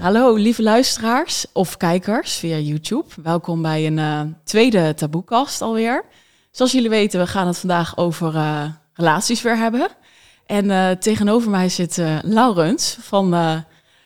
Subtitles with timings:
[0.00, 3.04] Hallo lieve luisteraars of kijkers via YouTube.
[3.22, 6.04] Welkom bij een uh, tweede taboekast alweer.
[6.50, 9.88] Zoals jullie weten, we gaan het vandaag over uh, relaties weer hebben.
[10.46, 13.34] En uh, tegenover mij zit Laurens van,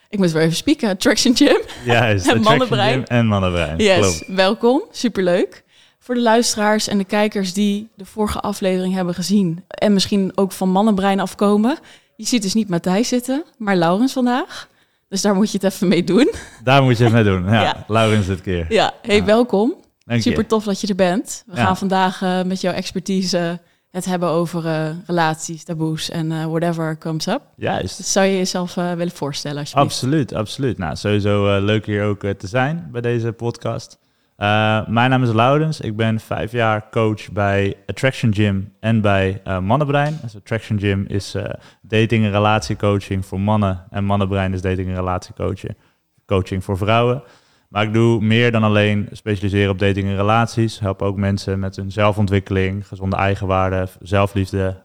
[0.09, 1.61] ik moet weer even spieken, Attraction Gym.
[1.85, 3.05] Juist, en Mannenbrein.
[3.05, 3.77] en Mannenbrein.
[3.77, 5.63] Yes, welkom, superleuk.
[5.99, 10.51] Voor de luisteraars en de kijkers die de vorige aflevering hebben gezien en misschien ook
[10.51, 11.77] van Mannenbrein afkomen.
[12.15, 14.67] Je ziet dus niet Matthijs zitten, maar Laurens vandaag.
[15.07, 16.31] Dus daar moet je het even mee doen.
[16.63, 17.61] Daar moet je het mee doen, ja.
[17.61, 17.83] ja.
[17.87, 18.65] Laurens dit keer.
[18.69, 19.75] Ja, hey, welkom.
[20.07, 21.43] Super tof dat je er bent.
[21.45, 23.59] We gaan vandaag uh, met jouw expertise
[23.91, 27.41] het hebben over uh, relaties, taboes en uh, whatever comes up.
[27.55, 27.97] Juist.
[27.97, 29.65] Dus zou je jezelf willen voorstellen?
[29.71, 30.77] Absoluut, absoluut.
[30.77, 33.97] Nou, sowieso leuk hier ook te zijn bij deze podcast.
[34.37, 35.81] Uh, mijn naam is Laurens.
[35.81, 40.19] Ik ben vijf jaar coach bij Attraction Gym en bij uh, Mannenbrein.
[40.21, 41.43] Dus Attraction Gym is uh,
[41.81, 43.83] dating- en relatiecoaching voor mannen.
[43.89, 45.77] En Mannenbrein is dating- en relatiecoaching
[46.25, 47.23] coaching voor vrouwen.
[47.69, 50.79] Maar ik doe meer dan alleen specialiseren op dating en relaties.
[50.79, 54.81] Help ook mensen met hun zelfontwikkeling, gezonde eigenwaarde, zelfliefde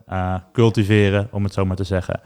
[0.53, 2.19] cultiveren, om het zo maar te zeggen.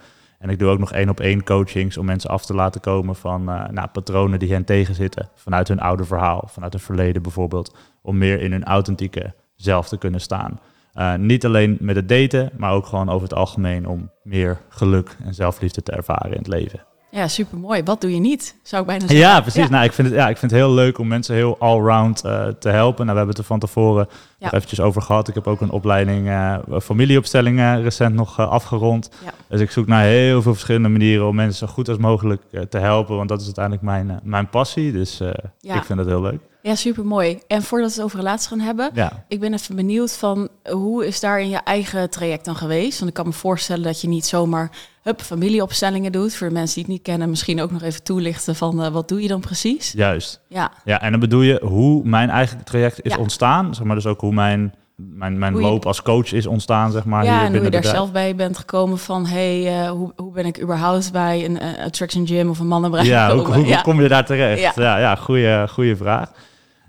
[0.45, 3.15] En ik doe ook nog één op één coachings om mensen af te laten komen
[3.15, 5.29] van uh, nou, patronen die hen tegenzitten.
[5.35, 7.75] Vanuit hun oude verhaal, vanuit hun verleden bijvoorbeeld.
[8.01, 10.59] Om meer in hun authentieke zelf te kunnen staan.
[10.93, 15.17] Uh, niet alleen met het daten, maar ook gewoon over het algemeen om meer geluk
[15.23, 16.83] en zelfliefde te ervaren in het leven.
[17.11, 17.83] Ja, super mooi.
[17.83, 18.55] Wat doe je niet?
[18.63, 19.27] Zou ik bijna zeggen.
[19.27, 19.69] Ja, precies.
[19.69, 22.47] Nou, ik vind, het, ja, ik vind het heel leuk om mensen heel allround uh,
[22.47, 23.05] te helpen.
[23.05, 24.07] Nou, we hebben het er van tevoren
[24.51, 24.53] ja.
[24.53, 25.27] eventjes over gehad.
[25.27, 29.09] Ik heb ook een opleiding uh, familieopstellingen recent nog uh, afgerond.
[29.23, 29.31] Ja.
[29.47, 32.77] Dus ik zoek naar heel veel verschillende manieren om mensen zo goed als mogelijk te
[32.77, 33.15] helpen.
[33.15, 34.91] Want dat is uiteindelijk mijn, mijn passie.
[34.91, 35.21] Dus
[35.61, 36.39] ik vind het heel leuk.
[36.65, 37.39] Ja, super mooi.
[37.47, 39.25] En voordat we het over relaties gaan hebben, ja.
[39.27, 42.97] ik ben even benieuwd van hoe is daar in je eigen traject dan geweest?
[42.97, 44.71] Want ik kan me voorstellen dat je niet zomaar
[45.01, 46.35] hup, familieopstellingen doet.
[46.35, 49.07] Voor de mensen die het niet kennen, misschien ook nog even toelichten van uh, wat
[49.07, 49.91] doe je dan precies?
[49.91, 50.41] Juist.
[50.47, 50.71] Ja.
[50.85, 54.21] ja, en dan bedoel je hoe mijn eigen traject is ontstaan, zeg maar dus ook
[54.21, 57.23] hoe mijn mijn, mijn loop als coach is ontstaan, zeg maar.
[57.23, 59.25] Ja, en hoe je daar zelf bij bent gekomen van...
[59.25, 63.05] hey, uh, hoe, hoe ben ik überhaupt bij een uh, attraction gym of een mannenbrein
[63.05, 63.81] Ja, hoe, hoe, ja.
[63.81, 64.61] kom je daar terecht?
[64.61, 66.31] Ja, ja, ja goede, goede vraag.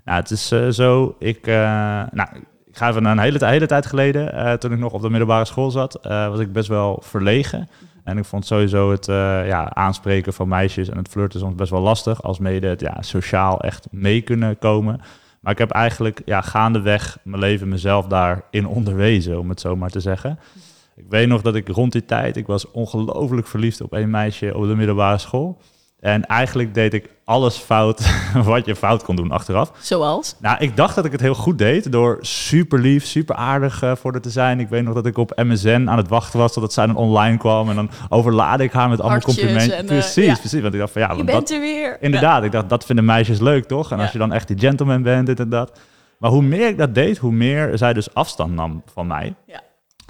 [0.05, 2.27] Nou, het is uh, zo, ik, nou,
[2.65, 5.45] ik ga even naar een hele, hele tijd geleden, toen ik nog op de middelbare
[5.45, 7.69] school zat, was ik best wel verlegen.
[8.03, 9.05] En ik vond sowieso het
[9.45, 12.97] ja, aanspreken van meisjes en het flirten soms best wel lastig, als mede het ja,
[12.99, 15.01] sociaal echt mee kunnen komen.
[15.39, 19.89] Maar ik heb eigenlijk ja, gaandeweg mijn leven mezelf daarin onderwezen, om het zo maar
[19.89, 20.39] te zeggen.
[20.95, 24.55] Ik weet nog dat ik rond die tijd, ik was ongelooflijk verliefd op een meisje
[24.57, 25.61] op de middelbare school.
[25.99, 28.01] En eigenlijk deed ik alles fout
[28.43, 29.71] wat je fout kon doen achteraf.
[29.79, 30.35] Zoals?
[30.39, 33.95] Nou, ik dacht dat ik het heel goed deed door super lief, super aardig uh,
[33.95, 34.59] voor haar te zijn.
[34.59, 37.37] Ik weet nog dat ik op MSN aan het wachten was totdat zij dan online
[37.37, 37.69] kwam.
[37.69, 39.77] En dan overlaadde ik haar met allemaal complimenten.
[39.77, 40.35] En, uh, precies, ja.
[40.35, 40.61] precies.
[40.61, 41.97] Want ik dacht van ja, je bent dat, er weer.
[42.01, 43.91] Inderdaad, ik dacht dat vinden meisjes leuk toch?
[43.91, 45.79] En als je dan echt die gentleman bent, dit en dat.
[46.17, 49.35] Maar hoe meer ik dat deed, hoe meer zij dus afstand nam van mij.
[49.45, 49.61] Ja.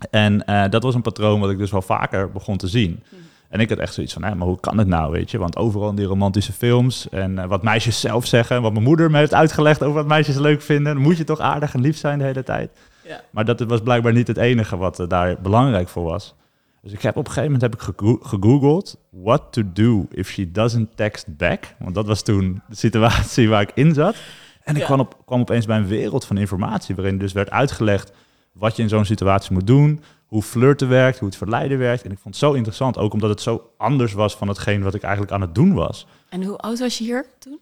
[0.09, 3.03] En uh, dat was een patroon wat ik dus wel vaker begon te zien.
[3.09, 3.15] Hm.
[3.49, 5.37] En ik had echt zoiets van, hè, maar hoe kan het nou, weet je?
[5.37, 9.11] Want overal in die romantische films en uh, wat meisjes zelf zeggen, wat mijn moeder
[9.11, 11.97] me heeft uitgelegd over wat meisjes leuk vinden, dan moet je toch aardig en lief
[11.97, 12.69] zijn de hele tijd.
[13.03, 13.21] Ja.
[13.29, 16.35] Maar dat was blijkbaar niet het enige wat uh, daar belangrijk voor was.
[16.81, 20.51] Dus ik heb op een gegeven moment heb ik gegoogeld what to do if she
[20.51, 21.75] doesn't text back.
[21.79, 24.15] Want dat was toen de situatie waar ik in zat.
[24.63, 24.85] En ik ja.
[24.85, 28.11] kwam, op, kwam opeens bij een wereld van informatie waarin dus werd uitgelegd
[28.51, 32.03] wat je in zo'n situatie moet doen, hoe flirten werkt, hoe het verleiden werkt.
[32.03, 34.93] En ik vond het zo interessant, ook omdat het zo anders was van hetgeen wat
[34.93, 36.07] ik eigenlijk aan het doen was.
[36.29, 37.59] En hoe oud was je hier toen?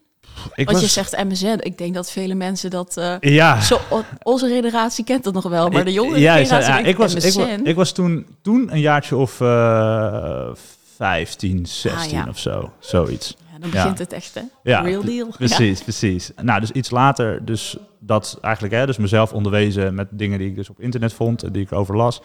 [0.55, 1.57] Ik Want je zegt MSN.
[1.59, 2.97] Ik denk dat vele mensen dat...
[2.97, 3.61] Uh, ja.
[3.61, 3.79] Zo,
[4.23, 7.33] onze generatie kent dat nog wel, maar de jongere ja, generatie ja, ik was, ik,
[7.33, 10.49] was, ik was toen, toen een jaartje of uh,
[10.95, 12.71] 15, 16 ah, of zo.
[12.79, 13.35] Zoiets.
[13.53, 14.41] Ja, dan begint het echt, hè?
[14.63, 15.27] Ja, Real deal.
[15.37, 16.31] Precies, precies.
[16.41, 20.55] Nou, dus iets later, dus dat eigenlijk, hè, dus mezelf onderwezen met dingen die ik
[20.55, 22.21] dus op internet vond en die ik overlas.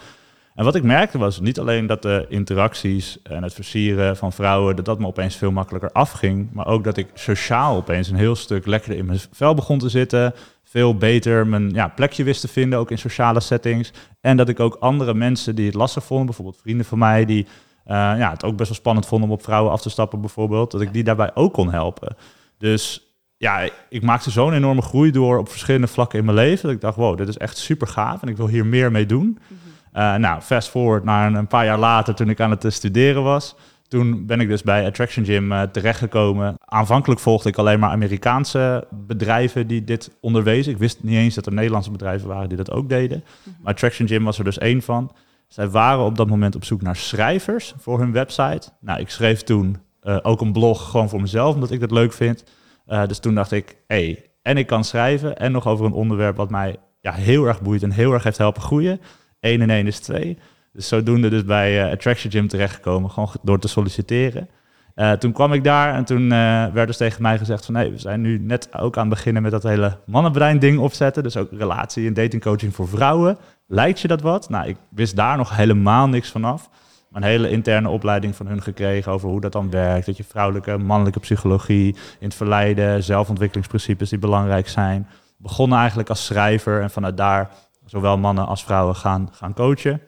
[0.55, 4.75] En wat ik merkte was niet alleen dat de interacties en het versieren van vrouwen,
[4.75, 8.35] dat dat me opeens veel makkelijker afging, maar ook dat ik sociaal opeens een heel
[8.35, 10.33] stuk lekkerder in mijn vel begon te zitten,
[10.63, 13.91] veel beter mijn ja, plekje wist te vinden, ook in sociale settings.
[14.21, 17.43] En dat ik ook andere mensen die het lastig vonden, bijvoorbeeld vrienden van mij, die
[17.87, 20.71] uh, ja, het ook best wel spannend vonden om op vrouwen af te stappen bijvoorbeeld,
[20.71, 22.15] dat ik die daarbij ook kon helpen.
[22.57, 23.05] Dus
[23.37, 26.81] ja, ik maakte zo'n enorme groei door op verschillende vlakken in mijn leven, dat ik
[26.81, 29.39] dacht, wow, dit is echt super gaaf en ik wil hier meer mee doen.
[29.47, 29.70] Mhm.
[29.93, 33.55] Uh, nou, fast forward naar een, paar jaar later toen ik aan het studeren was.
[33.87, 36.55] Toen ben ik dus bij Attraction Gym uh, terechtgekomen.
[36.65, 40.71] Aanvankelijk volgde ik alleen maar Amerikaanse bedrijven die dit onderwezen.
[40.71, 43.23] Ik wist niet eens dat er Nederlandse bedrijven waren die dat ook deden.
[43.43, 43.55] Mhm.
[43.61, 45.11] Maar Attraction Gym was er dus één van.
[45.47, 48.69] Zij waren op dat moment op zoek naar schrijvers voor hun website.
[48.79, 52.13] Nou, ik schreef toen eh, ook een blog gewoon voor mezelf, omdat ik dat leuk
[52.13, 52.43] vind.
[52.85, 55.91] Eh, dus toen dacht ik, hé, hey, en ik kan schrijven en nog over een
[55.91, 59.01] onderwerp wat mij ja, heel erg boeit en heel erg heeft helpen groeien.
[59.41, 60.37] 1 en 1 is 2.
[60.73, 64.49] Dus zodoende dus bij uh, Attraction Gym terechtgekomen, gewoon door te solliciteren.
[64.95, 67.73] Uh, toen kwam ik daar en toen uh, werd dus tegen mij gezegd van...
[67.73, 71.23] nee, we zijn nu net ook aan het beginnen met dat hele mannenbrein ding opzetten.
[71.23, 73.37] Dus ook relatie- en datingcoaching voor vrouwen.
[73.67, 74.49] Lijkt je dat wat?
[74.49, 76.69] Nou, ik wist daar nog helemaal niks vanaf.
[77.09, 80.05] Maar een hele interne opleiding van hun gekregen over hoe dat dan werkt.
[80.05, 85.07] Dat je vrouwelijke, mannelijke psychologie in het verleiden, zelfontwikkelingsprincipes die belangrijk zijn.
[85.37, 87.49] Begonnen eigenlijk als schrijver en vanuit daar
[87.91, 90.01] zowel mannen als vrouwen gaan, gaan coachen.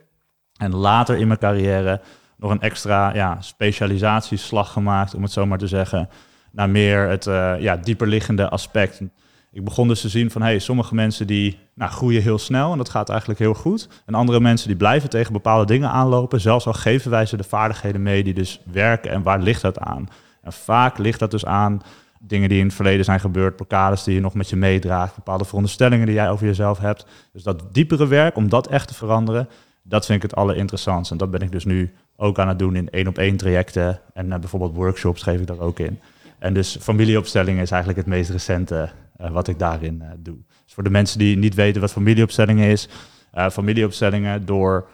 [0.57, 2.01] En later in mijn carrière
[2.37, 6.09] nog een extra ja, specialisatieslag gemaakt, om het zo maar te zeggen,
[6.51, 9.01] naar meer het uh, ja, dieperliggende aspect.
[9.51, 12.77] Ik begon dus te zien van hey, sommige mensen die nou, groeien heel snel en
[12.77, 13.89] dat gaat eigenlijk heel goed.
[14.05, 17.43] En andere mensen die blijven tegen bepaalde dingen aanlopen, zelfs al geven wij ze de
[17.43, 19.11] vaardigheden mee die dus werken.
[19.11, 20.09] En waar ligt dat aan?
[20.41, 21.81] En vaak ligt dat dus aan
[22.27, 25.45] dingen die in het verleden zijn gebeurd, blokkades die je nog met je meedraagt, bepaalde
[25.45, 27.05] veronderstellingen die jij over jezelf hebt.
[27.33, 29.49] Dus dat diepere werk, om dat echt te veranderen,
[29.83, 31.13] dat vind ik het allerinteressantste.
[31.13, 33.99] En dat ben ik dus nu ook aan het doen in één op één trajecten.
[34.13, 35.99] En uh, bijvoorbeeld workshops geef ik daar ook in.
[36.39, 38.89] En dus familieopstellingen is eigenlijk het meest recente
[39.21, 40.37] uh, wat ik daarin uh, doe.
[40.63, 42.87] Dus voor de mensen die niet weten wat familieopstellingen is,
[43.51, 44.87] familieopstellingen door.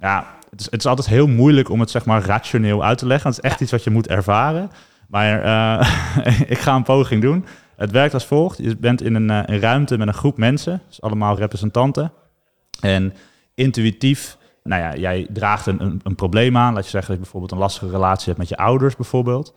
[0.00, 3.06] Ja, het is, het is altijd heel moeilijk om het zeg maar rationeel uit te
[3.06, 3.30] leggen.
[3.30, 4.70] Het is echt iets wat je moet ervaren.
[5.12, 5.80] Maar
[6.54, 7.44] ik ga een poging doen.
[7.76, 8.58] Het werkt als volgt.
[8.58, 12.12] Je bent in een, een ruimte met een groep mensen, dus allemaal representanten.
[12.80, 13.14] En
[13.54, 16.74] intuïtief nou ja, jij draagt een, een, probleem aan.
[16.74, 19.54] Laat je zeggen dat je bijvoorbeeld een lastige relatie hebt met je ouders bijvoorbeeld.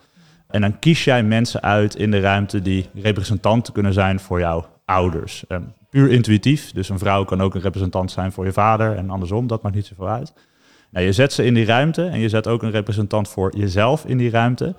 [0.47, 4.65] En dan kies jij mensen uit in de ruimte die representanten kunnen zijn voor jouw
[4.85, 5.43] ouders.
[5.49, 6.71] Um, puur intuïtief.
[6.71, 9.47] Dus een vrouw kan ook een representant zijn voor je vader en andersom.
[9.47, 10.33] Dat maakt niet zoveel uit.
[10.91, 14.05] Nou, je zet ze in die ruimte en je zet ook een representant voor jezelf
[14.05, 14.75] in die ruimte.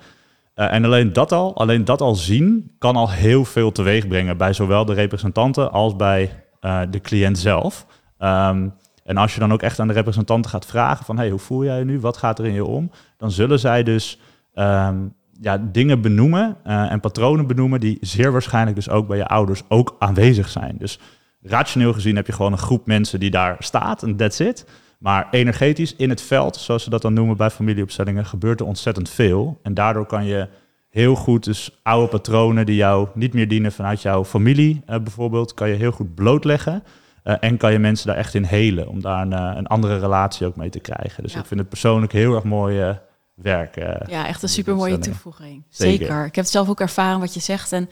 [0.57, 4.37] Uh, en alleen dat al, alleen dat al zien, kan al heel veel teweeg brengen
[4.37, 7.85] bij zowel de representanten als bij uh, de cliënt zelf.
[8.19, 8.73] Um,
[9.03, 11.17] en als je dan ook echt aan de representanten gaat vragen van...
[11.17, 11.99] hey, hoe voel jij je nu?
[11.99, 12.91] Wat gaat er in je om?
[13.17, 14.19] Dan zullen zij dus
[14.55, 17.79] um, ja, dingen benoemen uh, en patronen benoemen...
[17.79, 20.75] die zeer waarschijnlijk dus ook bij je ouders ook aanwezig zijn.
[20.77, 20.99] Dus
[21.41, 24.65] rationeel gezien heb je gewoon een groep mensen die daar staat en that's it.
[24.97, 28.25] Maar energetisch in het veld, zoals ze dat dan noemen bij familieopstellingen...
[28.25, 29.59] gebeurt er ontzettend veel.
[29.63, 30.47] En daardoor kan je
[30.89, 35.53] heel goed dus oude patronen die jou niet meer dienen vanuit jouw familie uh, bijvoorbeeld...
[35.53, 36.83] kan je heel goed blootleggen...
[37.23, 39.99] Uh, en kan je mensen daar echt in helen, om daar een, uh, een andere
[39.99, 41.23] relatie ook mee te krijgen.
[41.23, 41.39] Dus ja.
[41.39, 42.97] ik vind het persoonlijk heel erg mooi
[43.33, 43.75] werk.
[44.09, 45.63] ja, echt een super mooie toevoeging.
[45.69, 45.97] Zeker.
[45.97, 46.25] Zeker.
[46.25, 47.71] Ik heb het zelf ook ervaren wat je zegt.
[47.71, 47.89] En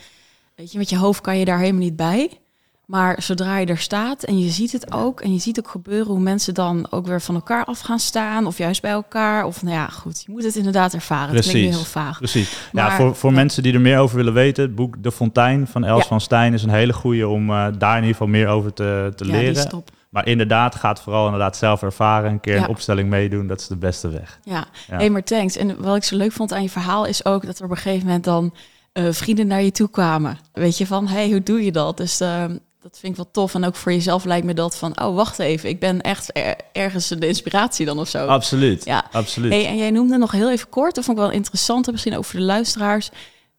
[0.56, 2.40] weet je, met je hoofd kan je daar helemaal niet bij.
[2.86, 6.08] Maar zodra je er staat en je ziet het ook, en je ziet ook gebeuren
[6.08, 9.46] hoe mensen dan ook weer van elkaar af gaan staan, of juist bij elkaar.
[9.46, 11.30] Of nou ja, goed, je moet het inderdaad ervaren.
[11.30, 11.52] Precies.
[11.52, 12.18] Het klinkt heel vaag.
[12.18, 12.70] Precies.
[12.72, 13.36] Maar, ja, voor, voor ja.
[13.36, 16.08] mensen die er meer over willen weten, het boek De Fontein van Els ja.
[16.08, 19.12] van Stijn is een hele goede om uh, daar in ieder geval meer over te,
[19.16, 19.84] te leren.
[20.10, 23.76] Maar inderdaad, gaat vooral inderdaad zelf ervaren, een keer een opstelling meedoen, dat is de
[23.76, 24.40] beste weg.
[24.44, 24.98] Ja, ja.
[24.98, 25.58] Hey, maar thanks.
[25.58, 27.78] En wat ik zo leuk vond aan je verhaal is ook dat er op een
[27.78, 28.54] gegeven moment dan
[28.94, 30.38] uh, vrienden naar je toe kwamen.
[30.54, 31.98] Weet je, van hey, hoe doe je dat?
[31.98, 32.44] Dus uh,
[32.86, 33.54] dat vind ik wel tof.
[33.56, 36.56] En ook voor jezelf lijkt me dat van, oh, wacht even, ik ben echt er,
[36.72, 38.26] ergens de inspiratie dan of zo.
[38.26, 39.06] Absoluut, ja.
[39.12, 39.52] absoluut.
[39.52, 42.26] Hey, en jij noemde nog heel even kort, dat vond ik wel interessant, misschien ook
[42.26, 43.10] voor de luisteraars.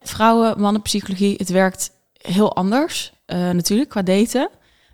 [0.00, 4.48] Vrouwen, mannenpsychologie, het werkt heel anders uh, natuurlijk qua daten.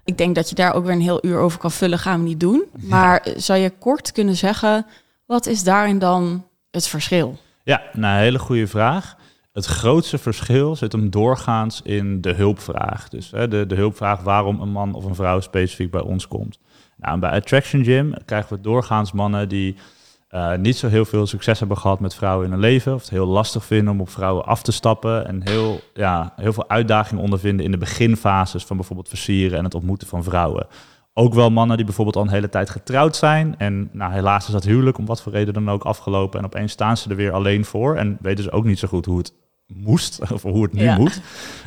[0.05, 2.29] Ik denk dat je daar ook weer een heel uur over kan vullen, gaan we
[2.29, 2.65] niet doen.
[2.81, 3.39] Maar ja.
[3.39, 4.87] zou je kort kunnen zeggen,
[5.27, 7.39] wat is daarin dan het verschil?
[7.65, 9.17] Ja, nou, een hele goede vraag.
[9.53, 13.09] Het grootste verschil zit hem doorgaans in de hulpvraag.
[13.09, 16.59] Dus hè, de, de hulpvraag waarom een man of een vrouw specifiek bij ons komt.
[16.97, 19.77] Nou, bij Attraction Gym krijgen we doorgaans mannen die
[20.31, 22.95] uh, niet zo heel veel succes hebben gehad met vrouwen in hun leven.
[22.95, 25.27] Of het heel lastig vinden om op vrouwen af te stappen.
[25.27, 29.75] En heel, ja, heel veel uitdagingen ondervinden in de beginfases van bijvoorbeeld versieren en het
[29.75, 30.67] ontmoeten van vrouwen.
[31.15, 33.55] Ook wel mannen die bijvoorbeeld al een hele tijd getrouwd zijn.
[33.59, 36.39] En nou, helaas is dat huwelijk om wat voor reden dan ook afgelopen.
[36.39, 37.97] En opeens staan ze er weer alleen voor.
[37.97, 39.35] En weten ze ook niet zo goed hoe het
[39.67, 40.97] moest, of hoe het nu ja.
[40.97, 41.21] moet.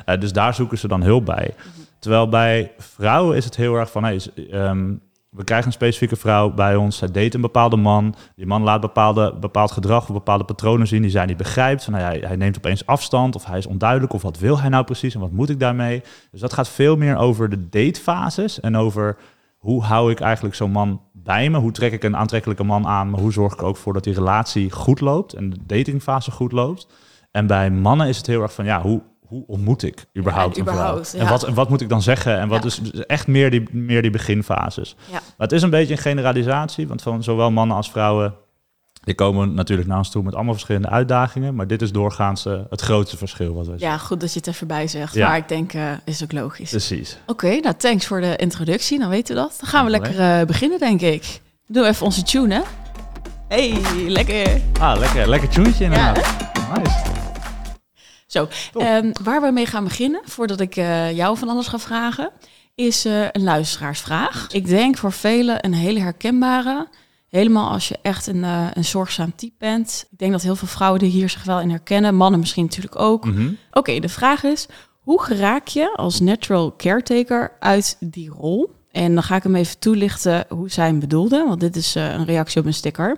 [0.06, 1.54] Uh, dus daar zoeken ze dan hulp bij.
[2.00, 4.22] Terwijl bij vrouwen is het heel erg van, hey,
[4.52, 5.02] um,
[5.36, 8.82] we krijgen een specifieke vrouw bij ons, zij date een bepaalde man, die man laat
[8.82, 11.84] bepaalde, bepaald gedrag of bepaalde patronen zien die zij niet begrijpt.
[11.84, 14.70] Van, nou, hij, hij neemt opeens afstand of hij is onduidelijk of wat wil hij
[14.70, 16.04] nou precies en wat moet ik daarmee.
[16.32, 19.18] Dus dat gaat veel meer over de datefases en over
[19.65, 21.57] hoe hou ik eigenlijk zo'n man bij me?
[21.57, 23.10] Hoe trek ik een aantrekkelijke man aan?
[23.10, 26.51] Maar hoe zorg ik ook voor dat die relatie goed loopt en de datingfase goed
[26.51, 26.88] loopt?
[27.31, 30.62] En bij mannen is het heel erg van, ja, hoe, hoe ontmoet ik überhaupt, ja,
[30.62, 31.22] een überhaupt, vrouw?
[31.22, 32.39] En wat, wat moet ik dan zeggen?
[32.39, 32.67] En wat ja.
[32.67, 34.95] is echt meer die, meer die beginfases.
[35.12, 38.34] Maar het is een beetje een generalisatie, want van zowel mannen als vrouwen
[39.06, 42.60] Die komen natuurlijk naar ons toe met allemaal verschillende uitdagingen, maar dit is doorgaans uh,
[42.70, 43.76] het grootste verschil wat zien.
[43.78, 45.28] Ja, goed dat je het even bij zegt, ja.
[45.28, 46.70] maar ik denk, uh, is ook logisch.
[46.70, 47.18] Precies.
[47.26, 49.58] Oké, nou thanks voor de introductie, dan weten we dat.
[49.60, 51.42] Dan gaan we lekker uh, beginnen, denk ik.
[51.68, 52.62] Doe even onze tune, hè?
[53.48, 54.62] Hey, lekker.
[54.80, 56.36] Ah, lekker, lekker tunetje inderdaad.
[56.54, 57.04] Ja, nice.
[58.28, 60.74] Zo, um, waar we mee gaan beginnen, voordat ik
[61.14, 62.30] jou van alles ga vragen,
[62.76, 64.48] is een luisteraarsvraag.
[64.52, 66.88] Ik denk voor velen een hele herkenbare...
[67.36, 70.08] Helemaal als je echt een, uh, een zorgzaam type bent.
[70.12, 72.15] Ik denk dat heel veel vrouwen die hier zich wel in herkennen.
[72.15, 73.25] Mannen misschien natuurlijk ook.
[73.25, 73.51] Mhm.
[73.72, 74.68] Oké, de vraag is:
[75.00, 78.74] hoe geraak je als natural caretaker uit die rol?
[78.92, 82.13] En dan ga ik hem even toelichten hoe zij hem bedoelde, want dit is uh,
[82.13, 83.18] een reactie op een sticker.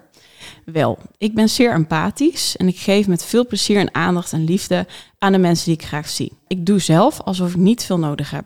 [0.66, 4.88] Wel, ik ben zeer empathisch en ik geef met veel plezier en aandacht en liefde
[5.18, 6.32] aan de mensen die ik graag zie.
[6.48, 8.46] Ik doe zelf alsof ik niet veel nodig heb.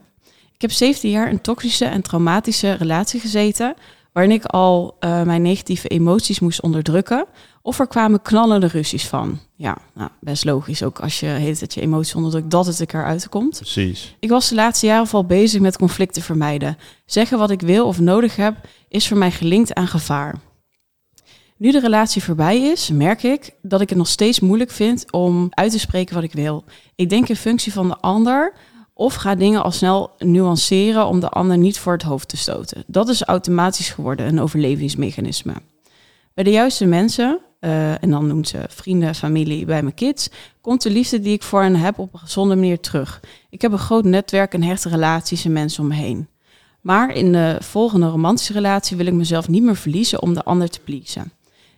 [0.53, 3.75] Ik heb 17 jaar in toxische en traumatische relatie gezeten,
[4.13, 7.25] waarin ik al uh, mijn negatieve emoties moest onderdrukken.
[7.61, 9.39] Of er kwamen knallende ruzies van.
[9.55, 13.05] Ja, nou, best logisch ook als je heet dat je emoties onderdrukt, dat het er
[13.05, 13.57] uitkomt.
[13.57, 14.15] Precies.
[14.19, 16.77] Ik was de laatste jaren vooral bezig met conflicten vermijden.
[17.05, 18.55] Zeggen wat ik wil of nodig heb,
[18.87, 20.39] is voor mij gelinkt aan gevaar.
[21.57, 25.47] Nu de relatie voorbij is, merk ik dat ik het nog steeds moeilijk vind om
[25.49, 26.63] uit te spreken wat ik wil.
[26.95, 28.53] Ik denk in functie van de ander,
[29.01, 32.83] of ga dingen al snel nuanceren om de ander niet voor het hoofd te stoten.
[32.87, 35.53] Dat is automatisch geworden een overlevingsmechanisme.
[36.33, 40.29] Bij de juiste mensen, uh, en dan noemt ze vrienden, familie, bij mijn kids,
[40.61, 43.19] komt de liefde die ik voor hen heb op een gezonde manier terug.
[43.49, 46.27] Ik heb een groot netwerk en hechte relaties en mensen om me heen.
[46.81, 50.69] Maar in de volgende romantische relatie wil ik mezelf niet meer verliezen om de ander
[50.69, 51.31] te pleasen.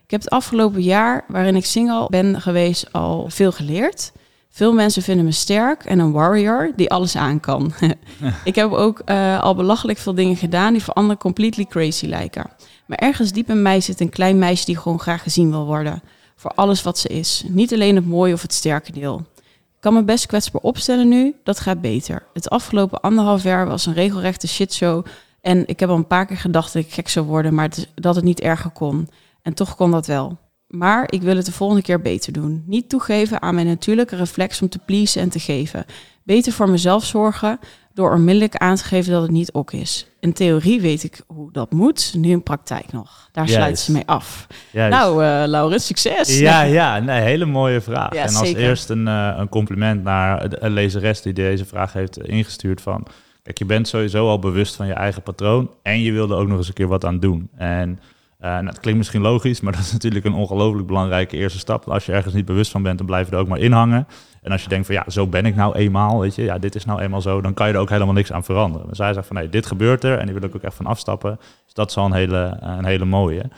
[0.04, 4.12] Ik heb het afgelopen jaar, waarin ik single ben geweest, al veel geleerd.
[4.54, 7.72] Veel mensen vinden me sterk en een warrior die alles aan kan.
[8.44, 12.50] ik heb ook uh, al belachelijk veel dingen gedaan die voor anderen completely crazy lijken.
[12.86, 16.02] Maar ergens diep in mij zit een klein meisje die gewoon graag gezien wil worden.
[16.36, 17.44] Voor alles wat ze is.
[17.48, 19.22] Niet alleen het mooie of het sterke deel.
[19.36, 22.26] Ik kan me best kwetsbaar opstellen nu, dat gaat beter.
[22.32, 25.06] Het afgelopen anderhalf jaar was een regelrechte shitshow.
[25.40, 28.14] En ik heb al een paar keer gedacht dat ik gek zou worden, maar dat
[28.14, 29.08] het niet erger kon.
[29.42, 30.38] En toch kon dat wel.
[30.74, 32.62] Maar ik wil het de volgende keer beter doen.
[32.66, 35.84] Niet toegeven aan mijn natuurlijke reflex om te pleasen en te geven.
[36.22, 37.58] Beter voor mezelf zorgen
[37.92, 40.06] door onmiddellijk aan te geven dat het niet ok is.
[40.20, 43.28] In theorie weet ik hoe dat moet, nu in praktijk nog.
[43.32, 44.46] Daar sluit ze mee af.
[44.70, 44.96] Juist.
[44.98, 46.38] Nou, uh, Laurens, succes.
[46.38, 48.14] Ja, ja, nee, hele mooie vraag.
[48.14, 48.62] Ja, en als zeker.
[48.62, 53.06] eerst een, uh, een compliment naar een lezeres die deze vraag heeft ingestuurd van...
[53.42, 56.58] Kijk, je bent sowieso al bewust van je eigen patroon en je wilde ook nog
[56.58, 57.48] eens een keer wat aan doen.
[57.56, 57.98] En
[58.44, 61.88] uh, nou, het klinkt misschien logisch, maar dat is natuurlijk een ongelooflijk belangrijke eerste stap.
[61.88, 64.06] Als je ergens niet bewust van bent, dan blijf je er ook maar in hangen.
[64.42, 66.74] En als je denkt van ja, zo ben ik nou eenmaal, weet je, ja, dit
[66.74, 68.86] is nou eenmaal zo, dan kan je er ook helemaal niks aan veranderen.
[68.86, 70.86] Maar zij zegt van nee, dit gebeurt er en die wil ik ook echt van
[70.86, 71.36] afstappen.
[71.64, 73.50] Dus dat is al een hele, een hele mooie.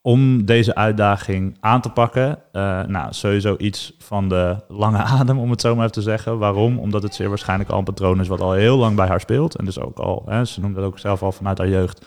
[0.00, 5.50] Om deze uitdaging aan te pakken, uh, nou, sowieso iets van de lange adem, om
[5.50, 6.38] het zo maar even te zeggen.
[6.38, 6.78] Waarom?
[6.78, 9.56] Omdat het zeer waarschijnlijk al een patroon is wat al heel lang bij haar speelt.
[9.56, 12.06] En dus ook al, hè, ze noemt dat ook zelf al vanuit haar jeugd,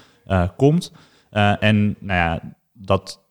[0.56, 0.92] komt.
[1.36, 2.40] Uh, en nou
[2.74, 3.24] dat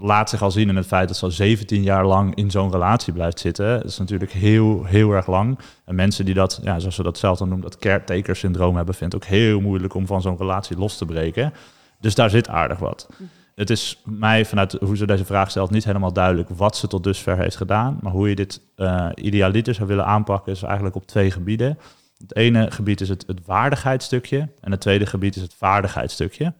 [0.00, 2.70] laat zich al zien in het feit dat ze al 17 jaar lang in zo'n
[2.70, 3.76] relatie blijft zitten.
[3.76, 5.58] Dat is natuurlijk heel, heel erg lang.
[5.84, 8.94] En mensen die dat, ja, zoals ze dat zelf dan noemen, dat caretaker syndroom hebben,
[8.94, 11.52] vindt het ook heel moeilijk om van zo'n relatie los te breken.
[12.00, 13.08] Dus daar zit aardig wat.
[13.54, 17.04] Het is mij vanuit hoe ze deze vraag stelt niet helemaal duidelijk wat ze tot
[17.04, 17.98] dusver heeft gedaan.
[18.00, 21.78] Maar hoe je dit uh, idealiter zou willen aanpakken is eigenlijk op twee gebieden.
[22.18, 26.52] Het ene gebied is het, het waardigheidsstukje en het tweede gebied is het vaardigheidsstukje.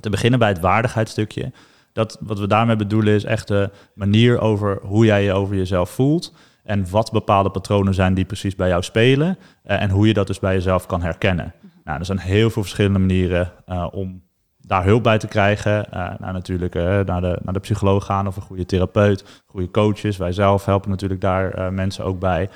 [0.00, 1.52] Te beginnen bij het waardigheidsstukje.
[1.92, 5.90] Dat, wat we daarmee bedoelen is echt de manier over hoe jij je over jezelf
[5.90, 6.32] voelt.
[6.64, 9.38] En wat bepaalde patronen zijn die precies bij jou spelen.
[9.66, 11.54] Uh, en hoe je dat dus bij jezelf kan herkennen.
[11.84, 14.22] Nou, er zijn heel veel verschillende manieren uh, om
[14.60, 15.86] daar hulp bij te krijgen.
[15.94, 20.16] Uh, nou, natuurlijk naar, de, naar de psycholoog gaan of een goede therapeut, goede coaches.
[20.16, 22.48] Wij zelf helpen natuurlijk daar mensen ook bij.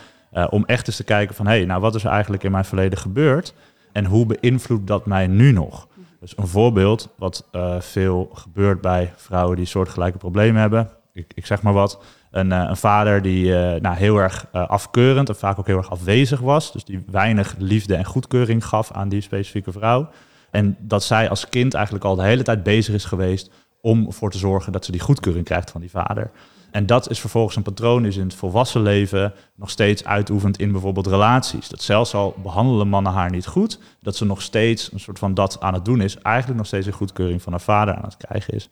[0.50, 2.64] om echt eens te kijken van, hé, hey, nou wat is er eigenlijk in mijn
[2.64, 3.54] verleden gebeurd?
[3.92, 5.88] En hoe beïnvloedt dat mij nu nog?
[6.24, 10.90] Dus een voorbeeld wat uh, veel gebeurt bij vrouwen die soortgelijke problemen hebben.
[11.12, 12.02] Ik, ik zeg maar wat.
[12.30, 15.90] Een, uh, een vader die uh, nou, heel erg afkeurend en vaak ook heel erg
[15.90, 16.72] afwezig was.
[16.72, 20.08] Dus die weinig liefde en goedkeuring gaf aan die specifieke vrouw.
[20.50, 23.50] En dat zij als kind eigenlijk al de hele tijd bezig is geweest
[23.80, 26.30] om ervoor te zorgen dat ze die goedkeuring krijgt van die vader.
[26.74, 30.72] En dat is vervolgens een patroon is in het volwassen leven nog steeds uitoefent in
[30.72, 31.68] bijvoorbeeld relaties.
[31.68, 35.34] Dat zelfs al behandelen mannen haar niet goed, dat ze nog steeds een soort van
[35.34, 38.16] dat aan het doen is, eigenlijk nog steeds een goedkeuring van haar vader aan het
[38.16, 38.68] krijgen is.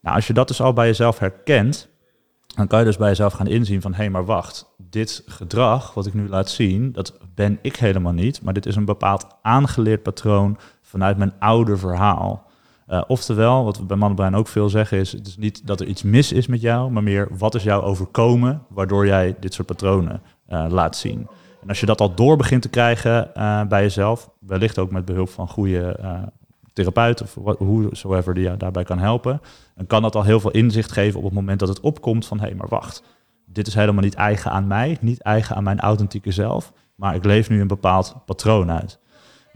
[0.00, 1.88] Nou, als je dat dus al bij jezelf herkent,
[2.54, 5.94] dan kan je dus bij jezelf gaan inzien van hé, hey, maar wacht, dit gedrag
[5.94, 9.26] wat ik nu laat zien, dat ben ik helemaal niet, maar dit is een bepaald
[9.42, 12.45] aangeleerd patroon vanuit mijn oude verhaal.
[12.88, 15.86] Uh, oftewel, wat we bij Mannenbrein ook veel zeggen is, het is niet dat er
[15.86, 19.66] iets mis is met jou, maar meer wat is jou overkomen waardoor jij dit soort
[19.66, 21.28] patronen uh, laat zien.
[21.62, 25.04] En als je dat al door begint te krijgen uh, bij jezelf, wellicht ook met
[25.04, 25.96] behulp van goede
[26.72, 29.40] therapeut of whosoever die jou daarbij kan helpen,
[29.74, 32.38] dan kan dat al heel veel inzicht geven op het moment dat het opkomt van
[32.38, 33.02] hé, hey, maar wacht,
[33.46, 37.24] dit is helemaal niet eigen aan mij, niet eigen aan mijn authentieke zelf, maar ik
[37.24, 38.98] leef nu een bepaald patroon uit.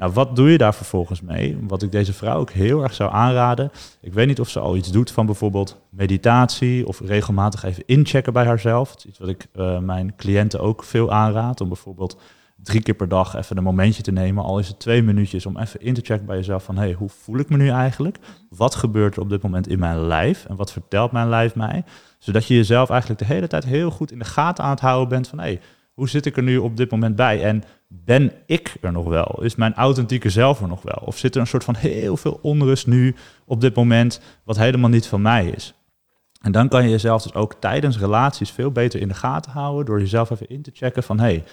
[0.00, 1.58] Nou, wat doe je daar vervolgens mee?
[1.60, 3.70] Wat ik deze vrouw ook heel erg zou aanraden.
[4.00, 8.32] Ik weet niet of ze al iets doet van bijvoorbeeld meditatie of regelmatig even inchecken
[8.32, 8.90] bij haarzelf.
[8.90, 11.60] Het is iets wat ik uh, mijn cliënten ook veel aanraad.
[11.60, 12.20] Om bijvoorbeeld
[12.62, 14.44] drie keer per dag even een momentje te nemen.
[14.44, 16.76] Al is het twee minuutjes om even in te checken bij jezelf van...
[16.76, 18.18] hey, hoe voel ik me nu eigenlijk?
[18.48, 20.44] Wat gebeurt er op dit moment in mijn lijf?
[20.44, 21.84] En wat vertelt mijn lijf mij?
[22.18, 25.08] Zodat je jezelf eigenlijk de hele tijd heel goed in de gaten aan het houden
[25.08, 25.38] bent van...
[25.38, 25.60] hey,
[25.92, 27.44] hoe zit ik er nu op dit moment bij?
[27.44, 29.42] En ben ik er nog wel?
[29.42, 31.02] Is mijn authentieke zelf er nog wel?
[31.04, 34.90] Of zit er een soort van heel veel onrust nu op dit moment, wat helemaal
[34.90, 35.74] niet van mij is?
[36.40, 39.86] En dan kan je jezelf dus ook tijdens relaties veel beter in de gaten houden
[39.86, 41.44] door jezelf even in te checken van hey,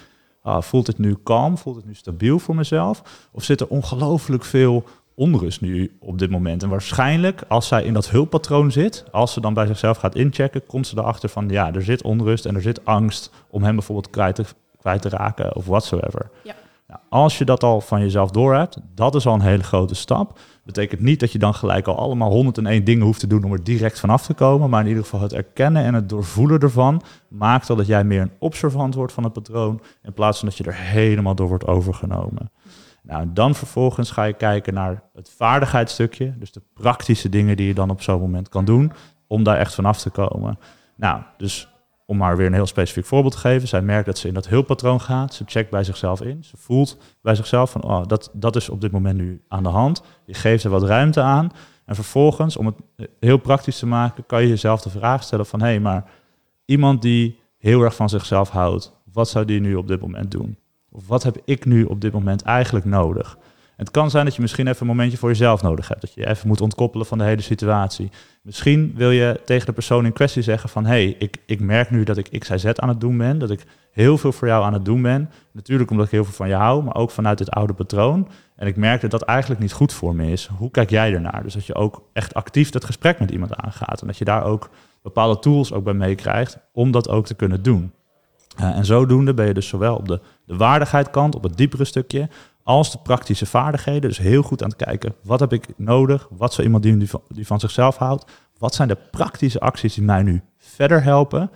[0.42, 3.28] ah, voelt het nu kalm, voelt het nu stabiel voor mezelf?
[3.32, 4.84] Of zit er ongelooflijk veel
[5.16, 6.64] onrust nu op dit moment.
[6.64, 10.66] En waarschijnlijk, als zij in dat hulppatroon zit, als ze dan bij zichzelf gaat inchecken,
[10.66, 14.10] komt ze erachter van ja, er zit onrust en er zit angst om hem bijvoorbeeld
[14.10, 14.46] kwijt te,
[14.78, 16.30] kwijt te raken of whatsoever.
[16.44, 16.54] Ja.
[16.88, 19.96] Nou, als je dat al van jezelf door hebt, dat is al een hele grote
[19.96, 20.40] stap.
[20.64, 23.64] Betekent niet dat je dan gelijk al allemaal 101 dingen hoeft te doen om er
[23.64, 24.70] direct vanaf te komen.
[24.70, 28.22] Maar in ieder geval het erkennen en het doorvoelen ervan maakt al dat jij meer
[28.22, 29.82] een observant wordt van het patroon.
[30.04, 32.52] In plaats van dat je er helemaal door wordt overgenomen.
[33.02, 36.38] Nou, dan vervolgens ga je kijken naar het vaardigheidsstukje.
[36.38, 38.92] Dus de praktische dingen die je dan op zo'n moment kan doen
[39.28, 40.60] om daar echt vanaf te komen.
[40.96, 41.70] Nou, dus
[42.10, 43.68] om maar weer een heel specifiek voorbeeld te geven.
[43.68, 45.34] Zij merkt dat ze in dat hulppatroon gaat.
[45.34, 46.44] Ze checkt bij zichzelf in.
[46.44, 49.70] Ze voelt bij zichzelf van, oh, dat, dat is op dit moment nu aan de
[49.70, 50.04] hand.
[50.26, 51.52] Je geeft er wat ruimte aan.
[51.86, 52.76] En vervolgens, om het
[53.20, 56.10] heel praktisch te maken, kan je jezelf de vraag stellen van, hé, hey, maar
[56.66, 60.58] iemand die heel erg van zichzelf houdt, wat zou die nu op dit moment doen?
[60.92, 63.38] Of wat heb ik nu op dit moment eigenlijk nodig?
[63.78, 66.02] Het kan zijn dat je misschien even een momentje voor jezelf nodig hebt.
[66.02, 68.10] Dat je even moet ontkoppelen van de hele situatie.
[68.42, 70.86] Misschien wil je tegen de persoon in kwestie zeggen van...
[70.86, 73.38] hé, hey, ik, ik merk nu dat ik X, Y, Z aan het doen ben.
[73.40, 75.30] Dat ik heel veel voor jou aan het doen ben.
[75.52, 78.28] Natuurlijk omdat ik heel veel van je hou, maar ook vanuit het oude patroon.
[78.56, 80.50] En ik merk dat dat eigenlijk niet goed voor me is.
[80.58, 81.44] Hoe kijk jij ernaar?
[81.44, 84.02] Dus dat je ook echt actief dat gesprek met iemand aangaat.
[84.02, 84.70] En dat je daar ook
[85.02, 87.92] bepaalde tools ook bij meekrijgt om dat ook te kunnen doen.
[88.60, 92.30] Uh, en zodoende ben je dus zowel op de, de waardigheidkant, op het diepere stukje,
[92.68, 94.10] als de praktische vaardigheden.
[94.10, 96.28] Dus heel goed aan het kijken, wat heb ik nodig?
[96.32, 98.32] Wat zou iemand die, die van zichzelf houdt?
[98.58, 101.52] Wat zijn de praktische acties die mij nu verder helpen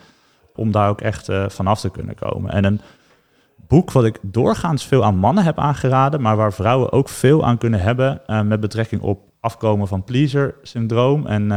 [0.55, 2.51] om daar ook echt uh, vanaf te kunnen komen?
[2.51, 2.81] En een
[3.67, 7.57] boek wat ik doorgaans veel aan mannen heb aangeraden, maar waar vrouwen ook veel aan
[7.57, 11.27] kunnen hebben uh, met betrekking op afkomen van pleaser-syndroom.
[11.27, 11.47] En uh,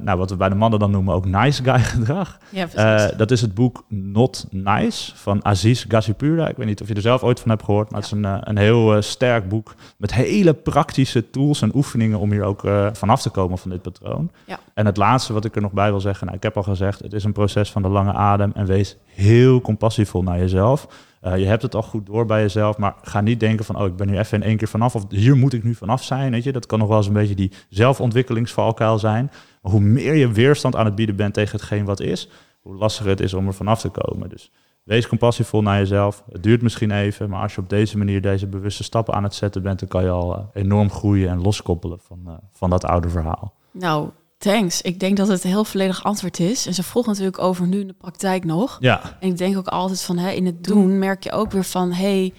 [0.00, 2.38] nou, wat we bij de mannen dan noemen ook nice guy gedrag.
[2.48, 6.48] Ja, uh, dat is het boek Not Nice van Aziz Gazipura.
[6.48, 8.24] Ik weet niet of je er zelf ooit van hebt gehoord, maar het is een,
[8.24, 13.22] uh, een heel sterk boek met hele praktische tools en oefeningen om hier ook vanaf
[13.22, 14.30] te komen van dit patroon.
[14.46, 14.58] Ja.
[14.74, 17.00] En het laatste wat ik er nog bij wil zeggen, nou, ik heb al gezegd,
[17.00, 20.88] het is een proces van de lange adem en wees heel compassievol naar jezelf.
[21.24, 23.86] Uh, je hebt het al goed door bij jezelf, maar ga niet denken van, oh,
[23.86, 26.30] ik ben nu even in één keer vanaf, of hier moet ik nu vanaf zijn,
[26.30, 26.52] weet je.
[26.52, 29.30] Dat kan nog wel eens een beetje die zelfontwikkelingsvalkuil zijn.
[29.62, 32.28] Maar hoe meer je weerstand aan het bieden bent tegen hetgeen wat is,
[32.60, 34.28] hoe lastiger het is om er vanaf te komen.
[34.28, 34.50] Dus
[34.82, 36.24] wees compassievol naar jezelf.
[36.32, 39.34] Het duurt misschien even, maar als je op deze manier deze bewuste stappen aan het
[39.34, 42.84] zetten bent, dan kan je al uh, enorm groeien en loskoppelen van, uh, van dat
[42.84, 43.54] oude verhaal.
[43.70, 44.08] Nou,
[44.44, 44.82] Thanks.
[44.82, 46.66] Ik denk dat het een heel volledig antwoord is.
[46.66, 48.76] En ze vroeg natuurlijk over nu in de praktijk nog.
[48.80, 49.16] Ja.
[49.20, 51.92] En ik denk ook altijd van hè, in het doen merk je ook weer van
[51.92, 52.32] hey,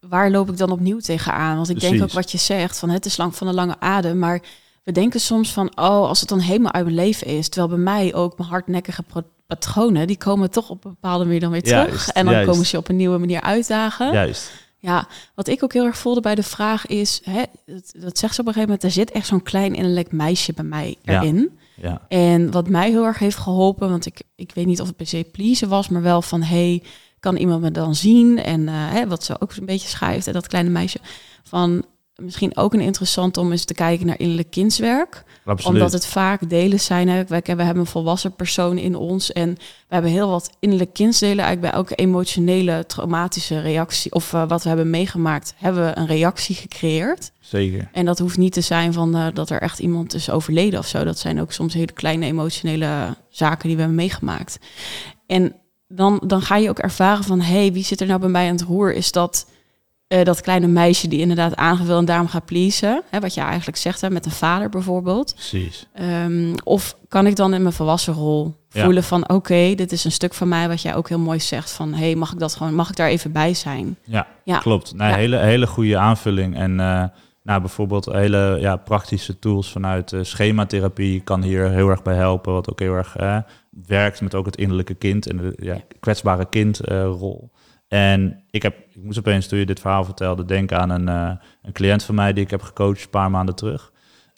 [0.00, 1.56] waar loop ik dan opnieuw tegenaan?
[1.56, 4.18] Want ik denk ook wat je zegt van het is lang van een lange adem,
[4.18, 4.40] maar
[4.84, 7.84] we denken soms van oh, als het dan helemaal uit mijn leven is, terwijl bij
[7.84, 9.04] mij ook mijn hardnekkige
[9.46, 12.08] patronen, die komen toch op een bepaalde manier dan weer terug.
[12.08, 14.12] en dan komen ze op een nieuwe manier uitdagen.
[14.12, 14.52] Juist.
[14.82, 18.34] Ja, wat ik ook heel erg voelde bij de vraag is, hè, dat, dat zegt
[18.34, 21.58] ze op een gegeven moment, er zit echt zo'n klein innerlijk meisje bij mij erin.
[21.74, 22.06] Ja.
[22.08, 25.06] En wat mij heel erg heeft geholpen, want ik, ik weet niet of het per
[25.06, 26.82] se pleasen was, maar wel van, hey,
[27.20, 28.38] kan iemand me dan zien?
[28.38, 30.98] En uh, hè, wat ze ook een beetje schrijft, en dat kleine meisje,
[31.42, 31.84] van
[32.20, 35.24] misschien ook een interessant om eens te kijken naar innerlijk kindswerk.
[35.64, 37.08] Omdat het vaak delen zijn.
[37.08, 37.24] Hè.
[37.24, 39.32] we hebben een volwassen persoon in ons.
[39.32, 41.44] En we hebben heel wat innerlijk kindsdelen.
[41.44, 44.12] Eigenlijk bij elke emotionele, traumatische reactie.
[44.12, 47.30] Of uh, wat we hebben meegemaakt, hebben we een reactie gecreëerd.
[47.40, 47.88] Zeker.
[47.92, 50.86] En dat hoeft niet te zijn van uh, dat er echt iemand is overleden of
[50.86, 51.04] zo.
[51.04, 54.58] Dat zijn ook soms hele kleine emotionele zaken die we hebben meegemaakt.
[55.26, 55.54] En
[55.88, 58.46] dan, dan ga je ook ervaren van, hé, hey, wie zit er nou bij mij
[58.46, 58.94] aan het roer?
[58.94, 59.46] Is dat
[60.10, 63.02] eh, dat kleine meisje die inderdaad aange wil en daarom gaat pleasen.
[63.10, 65.34] Hè, wat je eigenlijk zegt, hè, met een vader bijvoorbeeld.
[65.34, 65.86] Precies.
[65.94, 68.84] Ehm, of kan ik dan in mijn volwassen rol Ja.
[68.84, 71.70] voelen van oké, dit is een stuk van mij wat jij ook heel mooi zegt
[71.70, 73.96] van hé, hey, mag ik dat gewoon, mag ik daar even bij zijn?
[74.04, 74.58] Ja, Ja.
[74.58, 74.94] klopt.
[74.94, 75.14] Nee, Ja.
[75.16, 76.56] hele, hele goede aanvulling.
[76.56, 77.04] En eh,
[77.42, 82.52] nou, bijvoorbeeld hele ja, praktische tools vanuit eh, schematherapie kan hier heel erg bij helpen.
[82.52, 83.16] Wat ook heel erg
[83.86, 87.50] werkt met ook het innerlijke kind en de kwetsbare kindrol.
[87.90, 91.44] En ik, heb, ik moest opeens, toen je dit verhaal vertelde, denken aan een, eh,
[91.62, 93.92] een cliënt van mij die ik heb gecoacht een paar maanden terug.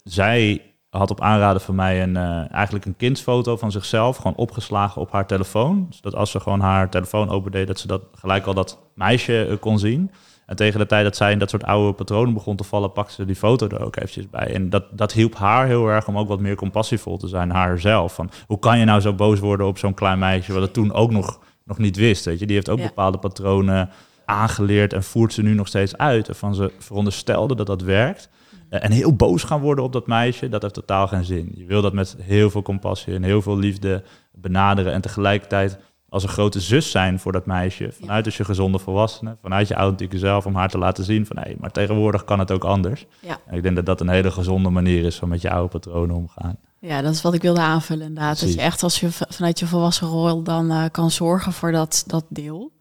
[0.04, 5.00] Zij had op aanraden van mij een, eh, eigenlijk een kindsfoto van zichzelf gewoon opgeslagen
[5.00, 5.86] op haar telefoon.
[5.90, 9.56] Zodat als ze gewoon haar telefoon opendeed, dat ze dat gelijk al dat meisje eh,
[9.60, 10.10] kon zien.
[10.46, 13.12] En tegen de tijd dat zij in dat soort oude patronen begon te vallen, pakte
[13.12, 14.54] ze die foto er ook eventjes bij.
[14.54, 18.14] En dat, dat hielp haar heel erg om ook wat meer compassievol te zijn haarzelf.
[18.14, 20.92] Van, hoe kan je nou zo boos worden op zo'n klein meisje, wat het toen
[20.92, 22.46] ook nog, nog niet wist, weet je.
[22.46, 22.86] Die heeft ook Ja.
[22.86, 23.90] bepaalde patronen
[24.24, 26.26] aangeleerd en voert ze nu nog steeds uit.
[26.26, 28.28] Waarvan ze veronderstelde dat dat werkt.
[28.68, 31.52] Eh, En heel boos gaan worden op dat meisje, dat heeft totaal geen zin.
[31.54, 34.02] Je wil dat met heel veel compassie en heel veel liefde
[34.34, 34.92] benaderen.
[34.92, 35.78] En tegelijkertijd
[36.12, 37.92] als een grote zus zijn voor dat meisje.
[38.00, 40.46] Vanuit dus je gezonde volwassene, vanuit je authentieke zelf.
[40.46, 43.06] Om haar te laten zien van hé, maar tegenwoordig kan het ook anders.
[43.20, 43.38] Ja.
[43.46, 46.16] En ik denk dat dat een hele gezonde manier is van met je oude patronen
[46.16, 46.56] omgaan.
[46.78, 48.40] Ja, dat is wat ik wilde aanvullen inderdaad.
[48.40, 52.04] Dat je echt als je vanuit je volwassen rol dan eh, kan zorgen voor dat,
[52.06, 52.72] dat deel.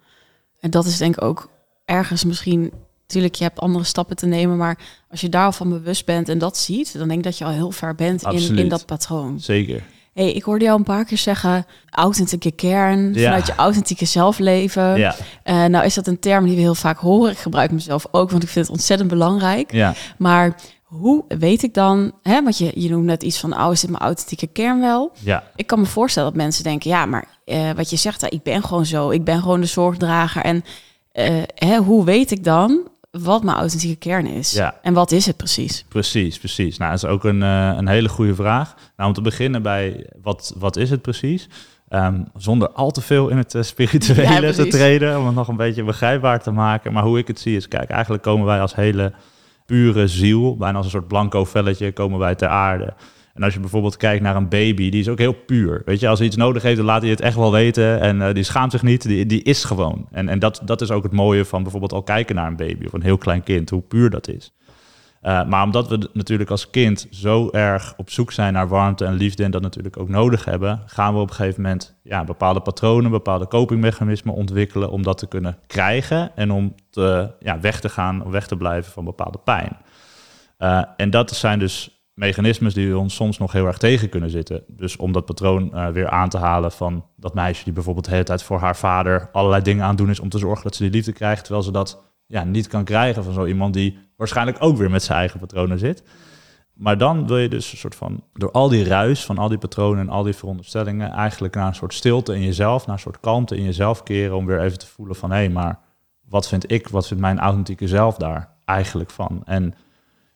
[0.59, 1.49] En dat is denk ik ook
[1.85, 2.71] ergens misschien...
[3.01, 6.57] Natuurlijk, je hebt andere stappen te nemen, maar als je daarvan bewust bent en dat
[6.57, 9.39] ziet, dan denk ik dat je al heel ver bent in, in dat patroon.
[9.39, 9.83] Zeker.
[10.13, 13.23] Hey, ik hoorde jou een paar keer zeggen, authentieke kern, Ja.
[13.23, 14.97] vanuit je authentieke zelfleven.
[14.97, 17.31] Ja, Eh, nou is dat een term die we heel vaak horen.
[17.31, 19.71] Ik gebruik mezelf ook, want ik vind het ontzettend belangrijk.
[19.71, 23.71] ja, Maar hoe weet ik dan, hè, want je, je noemt net iets van, oh,
[23.71, 25.11] is dit mijn authentieke kern wel?
[25.19, 25.43] ja.
[25.55, 28.63] Ik kan me voorstellen dat mensen denken, ja, maar eh, wat je zegt, ik ben
[28.63, 30.41] gewoon zo, ik ben gewoon de zorgdrager.
[30.43, 30.63] En
[31.11, 34.51] eh, hè, hoe weet ik dan wat mijn authentieke kern is?
[34.51, 34.75] Ja.
[34.81, 35.85] En wat is het precies?
[35.87, 36.77] Precies, precies.
[36.77, 38.75] Nou, dat is ook een, eh, een hele goede vraag.
[38.97, 41.49] Nou, om te beginnen bij wat, wat is het precies?
[41.89, 45.47] Ehm, zonder al te veel in het eh, Ja, spirituele te treden, om het nog
[45.47, 46.93] een beetje begrijpbaar te maken.
[46.93, 49.13] Maar hoe ik het zie is, kijk, eigenlijk komen wij als hele
[49.65, 52.93] pure ziel, bijna als een soort blanco velletje, komen wij ter aarde.
[53.33, 55.81] En als je bijvoorbeeld kijkt naar een baby, die is ook heel puur.
[55.85, 57.99] Weet je, als hij iets nodig heeft, dan laat hij het echt wel weten.
[57.99, 60.07] En eh, die schaamt zich niet, die, die is gewoon.
[60.11, 62.85] En, en dat, dat is ook het mooie van bijvoorbeeld al kijken naar een baby
[62.85, 64.53] of een heel klein kind, hoe puur dat is.
[65.21, 69.13] Eh, maar omdat we natuurlijk als kind zo erg op zoek zijn naar warmte en
[69.13, 72.61] liefde en dat natuurlijk ook nodig hebben, gaan we op een gegeven moment ja, bepaalde
[72.61, 77.89] patronen, bepaalde copingmechanismen ontwikkelen om dat te kunnen krijgen en om te, ja, weg te
[77.89, 79.77] gaan, om weg te blijven van bepaalde pijn.
[80.57, 84.63] Eh, en dat zijn dus mechanismes die ons soms nog heel erg tegen kunnen zitten.
[84.67, 88.11] Dus om dat patroon eh, weer aan te halen van dat meisje die bijvoorbeeld de
[88.11, 90.83] hele tijd voor haar vader allerlei dingen aan doen is om te zorgen dat ze
[90.83, 94.57] die liefde krijgt, terwijl ze dat ja, niet kan krijgen van zo iemand die waarschijnlijk
[94.59, 96.03] ook weer met zijn eigen patronen zit.
[96.73, 99.57] Maar dan wil je dus een soort van, door al die ruis van al die
[99.57, 103.19] patronen en al die veronderstellingen, eigenlijk naar een soort stilte in jezelf, naar een soort
[103.19, 105.79] kalmte in jezelf keren, om weer even te voelen van, hé, hey, maar
[106.27, 109.41] wat vind ik, wat vindt mijn authentieke zelf daar eigenlijk van?
[109.45, 109.73] En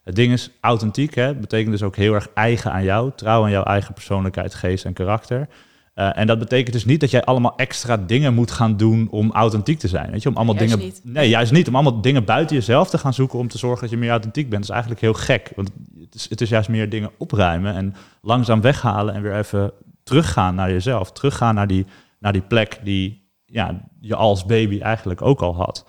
[0.06, 3.50] het ding is, authentiek hè, betekent dus ook heel erg eigen aan jou, trouw aan
[3.50, 5.48] jouw eigen persoonlijkheid, geest en karakter.
[5.94, 9.32] Eh, en dat betekent dus niet dat jij allemaal extra dingen moet gaan doen om
[9.32, 10.10] authentiek te zijn.
[10.10, 10.86] Weet je, om allemaal Juist dingen.
[10.86, 11.00] niet.
[11.04, 11.68] Nee, juist niet.
[11.68, 14.48] Om allemaal dingen buiten jezelf te gaan zoeken om te zorgen dat je meer authentiek
[14.48, 14.66] bent.
[14.66, 15.52] Dat is eigenlijk heel gek.
[15.56, 19.72] Want het is, het is juist meer dingen opruimen en langzaam weghalen en weer even
[20.02, 21.12] teruggaan naar jezelf.
[21.12, 21.86] Teruggaan naar die,
[22.18, 25.86] naar die plek die ja, je als baby eigenlijk ook al had.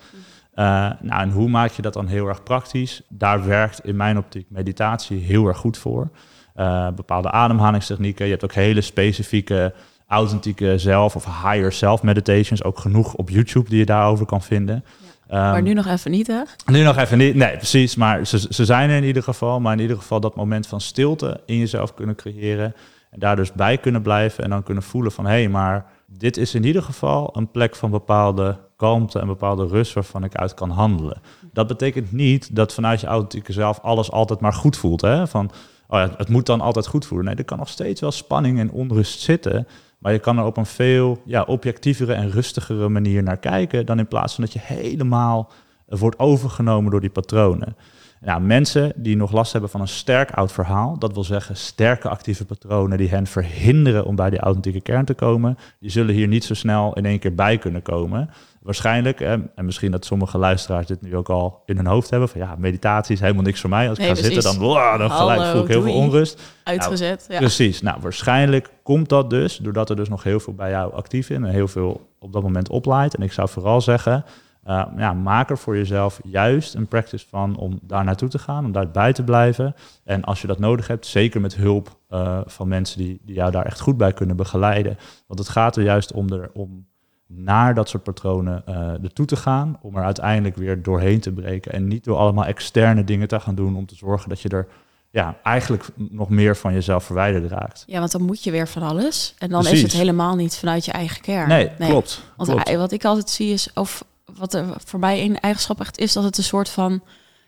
[0.58, 0.64] Eh,
[1.00, 3.02] nou, en hoe maak je dat dan heel erg praktisch?
[3.08, 6.10] Daar werkt in mijn optiek meditatie heel erg goed voor.
[6.54, 8.24] Eh, bepaalde ademhalingstechnieken.
[8.24, 9.74] Je hebt ook hele specifieke
[10.06, 12.64] authentieke zelf of higher self meditations.
[12.64, 14.84] Ook genoeg op YouTube die je daarover kan vinden.
[15.28, 16.42] maar Ehm, nu nog even niet, hè?
[16.66, 17.34] nu nog even niet.
[17.34, 17.96] Nee, precies.
[17.96, 19.60] Maar ze, ze zijn er in ieder geval.
[19.60, 22.74] Maar in ieder geval dat moment van stilte in jezelf kunnen creëren.
[23.10, 24.44] En daar dus bij kunnen blijven.
[24.44, 25.24] En dan kunnen voelen van...
[25.24, 29.66] hé, hey, maar dit is in ieder geval een plek van bepaalde kalmte en bepaalde
[29.66, 29.92] rust...
[29.92, 31.20] waarvan ik uit kan handelen.
[31.52, 35.00] Dat betekent niet dat vanuit je authentieke zelf alles altijd maar goed voelt.
[35.00, 35.26] Hè?
[35.26, 35.50] Van,
[35.88, 37.26] oh ja, het moet dan altijd goed voelen.
[37.26, 39.66] Nee, er kan nog steeds wel spanning en onrust zitten...
[39.98, 43.86] Maar je kan er op een veel ja, objectievere en rustigere manier naar kijken...
[43.86, 45.50] dan in plaats van dat je helemaal
[45.86, 47.76] wordt overgenomen door die patronen.
[48.24, 52.08] Ja, mensen die nog last hebben van een sterk oud verhaal, dat wil zeggen sterke
[52.08, 56.28] actieve patronen die hen verhinderen om bij die authentieke kern te komen, die zullen hier
[56.28, 58.30] niet zo snel in één keer bij kunnen komen.
[58.62, 62.40] Waarschijnlijk, en misschien dat sommige luisteraars dit nu ook al in hun hoofd hebben, van
[62.40, 63.88] ja, meditatie is helemaal niks voor mij.
[63.88, 64.42] Als ik Nee, ga precies.
[64.42, 66.40] zitten, dan, wow, dan gelijk voel ik heel veel onrust.
[66.64, 67.26] Uitgezet.
[67.28, 67.38] ja.
[67.38, 67.82] Precies.
[67.82, 71.36] Nou, waarschijnlijk komt dat dus doordat er dus nog heel veel bij jou actief is
[71.36, 73.14] en heel veel op dat moment oplaait.
[73.16, 74.24] En ik zou vooral zeggen,
[74.68, 78.64] Uh, ja, maak er voor jezelf juist een practice van om daar naartoe te gaan,
[78.64, 79.74] om daarbij te blijven.
[80.04, 83.50] En als je dat nodig hebt, zeker met hulp uh, van mensen die, die jou
[83.50, 84.98] daar echt goed bij kunnen begeleiden.
[85.26, 86.86] Want het gaat er juist om, er, om
[87.26, 91.72] naar dat soort patronen uh, ertoe te gaan, om er uiteindelijk weer doorheen te breken.
[91.72, 94.68] En niet door allemaal externe dingen te gaan doen om te zorgen dat je er
[95.10, 97.84] ja, eigenlijk nog meer van jezelf verwijderd raakt.
[97.86, 99.34] Ja, want dan moet je weer van alles.
[99.38, 101.48] En dan is het helemaal niet vanuit je eigen kern.
[101.48, 102.22] Nee, klopt.
[102.36, 102.74] Want klopt.
[102.74, 104.04] wat ik altijd zie is, of
[104.38, 107.02] wat er voor mij een eigenschap echt is, dat het een soort van,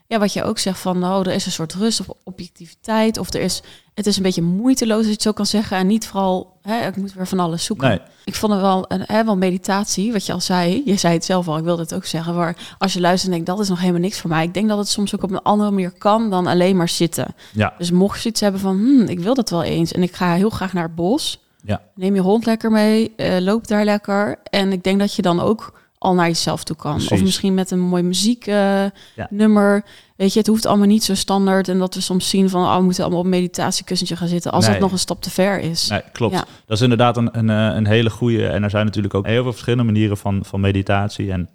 [0.07, 3.33] ja, wat je ook zegt van, nou, er is een soort rust of objectiviteit, of
[3.35, 3.63] er is,
[3.95, 6.87] het is een beetje moeiteloos, als je het zo kan zeggen, en niet vooral, hè,
[6.87, 7.89] ik moet weer van alles zoeken.
[7.89, 8.01] Nee.
[8.25, 11.25] Ik vond het wel een, hè, wel meditatie, wat je al zei, je zei het
[11.25, 13.69] zelf al, ik wilde het ook zeggen, waar als je luistert en denkt, dat is
[13.69, 14.45] nog helemaal niks voor mij.
[14.45, 17.35] Ik denk dat het soms ook op een andere manier kan dan alleen maar zitten.
[17.53, 17.75] Ja.
[17.79, 20.35] Dus mocht je iets hebben van, hmm, ik wil dat wel eens, en ik ga
[20.35, 21.83] heel graag naar het bos, Ja.
[21.95, 25.41] neem je hond lekker mee, eh, loop daar lekker, en ik denk dat je dan
[25.41, 26.95] ook al naar jezelf toe kan.
[26.95, 28.85] Of misschien met een mooi muziek eh,
[29.31, 29.85] nummer.
[30.17, 31.69] Weet je, het hoeft allemaal niet zo standaard.
[31.69, 34.53] En dat we soms zien van, oh, we moeten allemaal op een meditatiekussentje gaan zitten.
[34.53, 34.73] Als Nee.
[34.73, 35.89] dat nog een stap te ver is.
[35.89, 36.35] Nee, klopt.
[36.35, 36.45] Ja.
[36.67, 38.47] Dat is inderdaad een, een, eh, een hele goede.
[38.49, 41.33] En er zijn natuurlijk ook heel veel verschillende manieren van, van meditatie.
[41.33, 41.49] En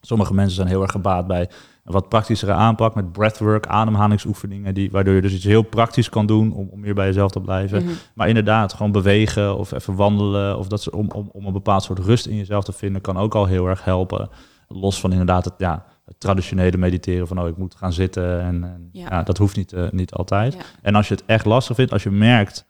[0.00, 1.48] sommige mensen zijn heel erg gebaat bij
[1.88, 6.26] een wat praktischere aanpak met breathwork, ademhalingsoefeningen, die, waardoor je dus iets heel praktisch kan
[6.26, 7.84] doen om, om meer bij jezelf te blijven.
[7.84, 7.92] Mhm.
[8.14, 11.98] Maar inderdaad, gewoon bewegen of even wandelen of dat om, om, om een bepaald soort
[11.98, 14.28] rust in jezelf te vinden, kan ook al heel erg helpen.
[14.68, 18.40] Los van inderdaad het, ja, het traditionele mediteren van oh, ik moet gaan zitten.
[18.40, 19.06] En, en Ja.
[19.10, 19.22] ja.
[19.22, 20.54] dat hoeft niet, eh, niet altijd.
[20.54, 20.60] Ja.
[20.82, 22.66] En als je het echt lastig vindt, als je merkt,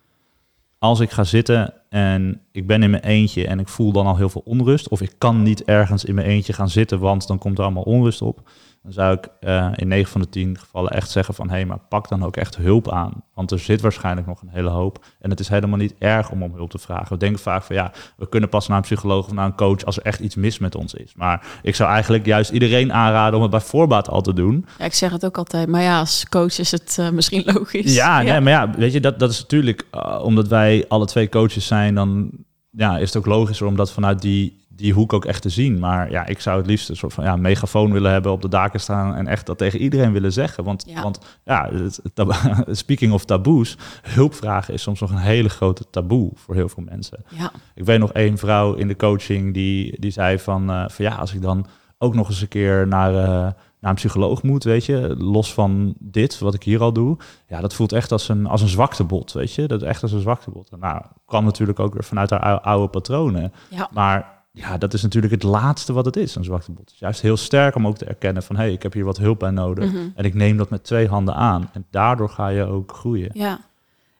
[0.78, 4.16] als ik ga zitten en ik ben in mijn eentje en ik voel dan al
[4.16, 7.38] heel veel onrust, of ik kan niet ergens in mijn eentje gaan zitten, want dan
[7.38, 8.50] komt er allemaal onrust op,
[8.88, 11.64] dan zou ik eh, in 9 van de 10 gevallen echt zeggen van hé, hey,
[11.64, 13.12] maar pak dan ook echt hulp aan.
[13.35, 15.05] Want er zit waarschijnlijk nog een hele hoop.
[15.20, 17.09] En het is helemaal niet erg om om hulp te vragen.
[17.09, 19.85] We denken vaak van ja, we kunnen pas naar een psycholoog of naar een coach
[19.85, 21.14] als er echt iets mis met ons is.
[21.14, 24.66] Maar ik zou eigenlijk juist iedereen aanraden om het bij voorbaat al te doen.
[24.79, 25.68] Ja, ik zeg het ook altijd.
[25.68, 27.94] Maar ja, als coach is het eh, misschien logisch.
[27.94, 31.29] Ja, Nee, maar ja, weet je, dat, dat is natuurlijk, eh, omdat wij alle twee
[31.29, 32.31] coaches zijn, dan
[32.70, 35.79] ja, is het ook logischer om dat vanuit die, die hoek ook echt te zien.
[35.79, 38.49] Maar ja, ik zou het liefst een soort van ja, megafoon willen hebben op de
[38.49, 40.64] daken staan en echt dat tegen iedereen willen zeggen.
[40.64, 41.03] Want Ja.
[41.03, 41.71] want, ja
[42.71, 47.25] speaking of taboes, hulpvragen is soms nog een hele grote taboe voor heel veel mensen.
[47.29, 51.05] Ja, Ik weet nog één vrouw in de coaching die, die zei van, eh, van
[51.05, 51.67] ja, als ik dan
[51.99, 55.95] ook nog eens een keer naar, eh, naar een psycholoog moet, weet je, los van
[55.99, 57.17] dit, wat ik hier al doe,
[57.49, 60.12] ja, dat voelt echt als een, als een zwaktebod, weet je, dat is echt als
[60.12, 60.69] een zwaktebod.
[60.71, 63.88] En Nou, kwam natuurlijk ook weer vanuit haar ou- oude patronen, ja.
[63.93, 66.81] maar ja, dat is natuurlijk het laatste wat het is, een zwaktebod.
[66.85, 69.05] Het is juist heel sterk om ook te erkennen van, hé, hey, ik heb hier
[69.05, 70.09] wat hulp bij nodig Mhm.
[70.14, 71.71] en ik neem dat met twee handen aan.
[71.73, 73.31] En daardoor ga je ook groeien.
[73.33, 73.61] Ja,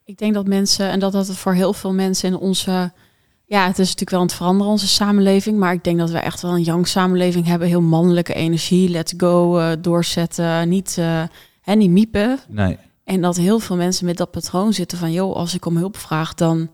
[0.05, 2.93] ik denk dat mensen, en dat dat het voor heel veel mensen in onze,
[3.45, 6.19] ja, het is natuurlijk wel aan het veranderen, onze samenleving, maar ik denk dat we
[6.19, 11.23] echt wel een young samenleving hebben, heel mannelijke energie, let's go, eh, doorzetten, niet, eh
[11.61, 12.39] hè, niet miepen.
[12.49, 15.77] Nee, En dat heel veel mensen met dat patroon zitten van, joh, als ik om
[15.77, 16.69] hulp vraag, dan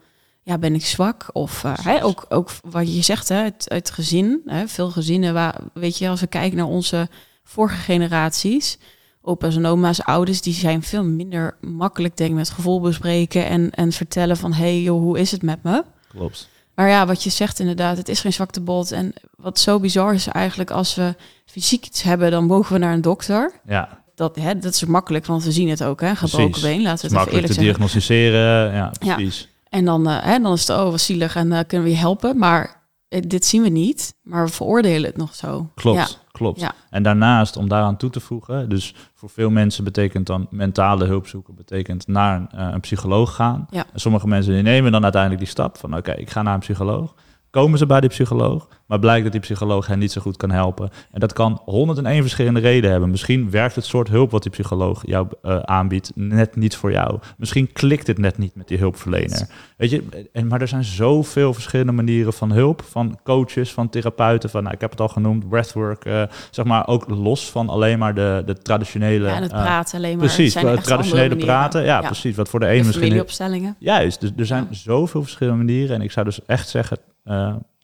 [0.45, 1.27] ja, ben ik zwak.
[1.33, 5.35] Of eh, hè, ook, ook wat je zegt, hè, het, het gezin, hè, veel gezinnen,
[5.35, 7.09] waar, weet je, als we kijken naar onze
[7.45, 8.79] vorige generaties,
[9.23, 13.71] opa's en oma's, ouders, die zijn veel minder makkelijk, denk ik, met gevoel bespreken en,
[13.71, 15.85] en vertellen van, hey, joh, hoe is het met me?
[16.09, 16.49] klopt.
[16.75, 18.93] Maar ja, wat je zegt inderdaad, het is geen zwaktebod.
[18.93, 21.15] En wat zo bizar is eigenlijk, als we
[21.47, 23.53] fysiek iets hebben, dan mogen we naar een dokter.
[23.67, 26.83] Ja, Dat, hè, dat is makkelijk, want we zien het ook, hè, gebroken been.
[26.83, 27.63] Laten het we het even makkelijk te zeggen.
[27.63, 29.49] diagnosticeren, ja, precies.
[29.75, 31.99] En dan, eh, hè, dan is het, oh, wat zielig en eh, kunnen we je
[31.99, 32.39] helpen.
[32.39, 35.71] Maar eh, dit zien we niet, maar we veroordelen het nog zo.
[35.75, 36.07] Klopt, Ja.
[36.33, 36.61] klopt.
[36.61, 36.73] Ja.
[36.91, 41.27] En daarnaast, om daaraan toe te voegen, dus voor veel mensen betekent dan mentale hulp
[41.27, 43.67] zoeken, betekent naar een, een psycholoog gaan.
[43.71, 43.85] Ja.
[43.93, 46.61] En sommige mensen die nemen dan uiteindelijk die stap van, oké, ik ga naar een
[46.61, 47.15] psycholoog.
[47.55, 50.51] Komen ze bij die psycholoog, maar blijkt dat die psycholoog hen niet zo goed kan
[50.51, 50.91] helpen.
[51.13, 53.11] En dat kan 101 verschillende redenen hebben.
[53.11, 57.19] Misschien werkt het soort hulp wat die psycholoog jou eh, aanbiedt net niet voor jou.
[57.37, 59.47] Misschien klikt het net niet met die hulpverlener.
[59.77, 62.83] Weet je, en, maar er zijn zoveel verschillende manieren van hulp.
[62.83, 66.05] Van coaches, van therapeuten, van, nou, ik heb het al genoemd, breathwork.
[66.05, 69.27] eh, zeg maar ook los van alleen maar de, de traditionele...
[69.29, 70.27] Ja, en het eh, praten alleen maar.
[70.27, 71.85] precies, zijn traditionele praten.
[71.85, 72.37] Ja, precies.
[72.37, 73.03] Wat voor de een De misschien...
[73.03, 73.77] familieopstellingen.
[73.79, 74.77] Juist, dus er zijn Ja.
[74.77, 75.95] zoveel verschillende manieren.
[75.97, 76.99] En ik zou dus echt zeggen,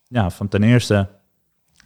[0.08, 1.08] ja, van ten eerste,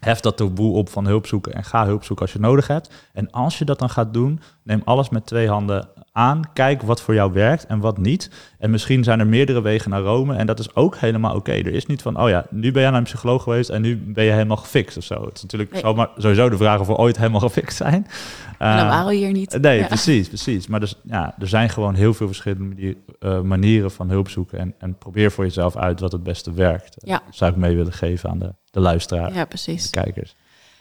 [0.04, 2.90] hef dat taboe op van hulp zoeken en ga hulp zoeken als je nodig hebt.
[3.12, 6.40] En als je dat dan gaat doen, neem alles met twee handen aan.
[6.52, 8.30] Kijk wat voor jou werkt en wat niet.
[8.58, 11.52] En misschien zijn er meerdere wegen naar Rome en dat is ook helemaal oké.
[11.52, 13.96] Er is niet van, oh ja, nu ben jij naar een psycholoog geweest en nu
[13.96, 15.24] ben je helemaal gefixt of zo.
[15.24, 15.80] Het is natuurlijk Nee.
[15.80, 18.06] zomaar, sowieso de vraag of we ooit helemaal gefixt zijn.
[18.58, 19.58] En dan Eh, waren we hier niet.
[19.60, 19.86] Nee, Ja.
[19.86, 20.66] precies, precies.
[20.66, 24.58] Maar dus, ja, er zijn gewoon heel veel verschillende manier- eh, manieren van hulp zoeken.
[24.58, 26.94] En, en probeer voor jezelf uit wat het beste werkt.
[26.98, 27.22] Ja.
[27.26, 29.90] Dat zou ik mee willen geven aan de, de luisteraar Ja, precies.
[29.90, 30.34] de kijkers.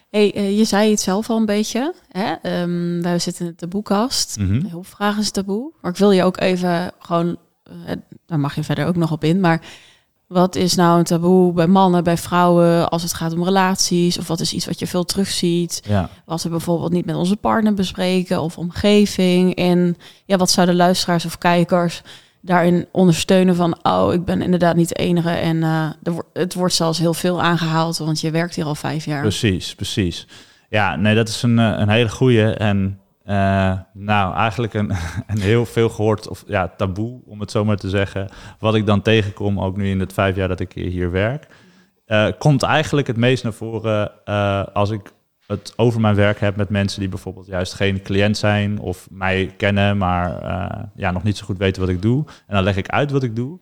[0.10, 1.94] Hey, eh, je zei het zelf al een beetje.
[2.12, 2.34] Hè?
[2.42, 4.38] Ehm, wij zitten in de boekkast.
[4.40, 4.66] Mhm.
[4.66, 5.72] Heel vraag is taboe.
[5.82, 9.24] Maar ik wil je ook even gewoon, eh, daar mag je verder ook nog op
[9.24, 9.40] in.
[9.40, 9.62] Maar
[10.28, 14.18] wat is nou een taboe bij mannen, bij vrouwen, als het gaat om relaties?
[14.18, 15.82] Of wat is iets wat je veel terugziet?
[15.88, 16.10] Ja.
[16.26, 19.56] Wat we bijvoorbeeld niet met onze partner bespreken of omgeving.
[19.56, 22.02] En ja, wat zouden luisteraars of kijkers
[22.46, 25.30] daarin ondersteunen van, oh, ik ben inderdaad niet de enige.
[25.30, 25.90] En eh,
[26.34, 29.22] het wordt zelfs heel veel aangehaald, want je werkt hier al vijf jaar.
[29.22, 30.28] Precies, precies.
[30.70, 34.92] Ja, nee, dat is een, eh, een hele goeie en eh, nou, eigenlijk een,
[35.40, 38.30] heel veel gehoord, of ja, taboe, om het zo maar te zeggen,
[38.60, 41.48] wat ik dan tegenkom, ook nu in het vijf jaar dat ik hier werk,
[42.38, 44.26] komt eigenlijk het meest naar voren
[44.74, 45.12] als ik
[45.48, 49.54] het over mijn werk heb met mensen die bijvoorbeeld juist geen cliënt zijn of mij
[49.58, 52.26] kennen, maar eh, ja, nog niet zo goed weten wat ik doe.
[52.48, 53.60] En dan leg ik uit wat ik doe.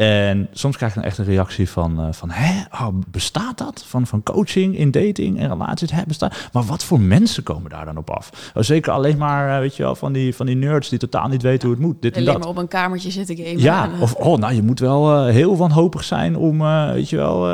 [0.00, 3.84] En soms krijg ik dan echt een reactie van, eh, van hè, oh, bestaat dat?
[3.86, 6.48] Van, van coaching in dating en relaties, hè, bestaat?
[6.52, 8.52] Maar wat voor mensen komen daar dan op af?
[8.54, 11.28] Oh, zeker alleen maar, eh, weet je wel, van die, van die nerds die totaal
[11.28, 12.02] niet weten hoe het moet.
[12.02, 12.38] Dit en dat.
[12.38, 13.60] maar op een kamertje zitten gamen.
[13.60, 16.58] Ja, en, eh, of oh, nou, je moet wel heel wanhopig zijn om,
[16.92, 17.48] weet je wel,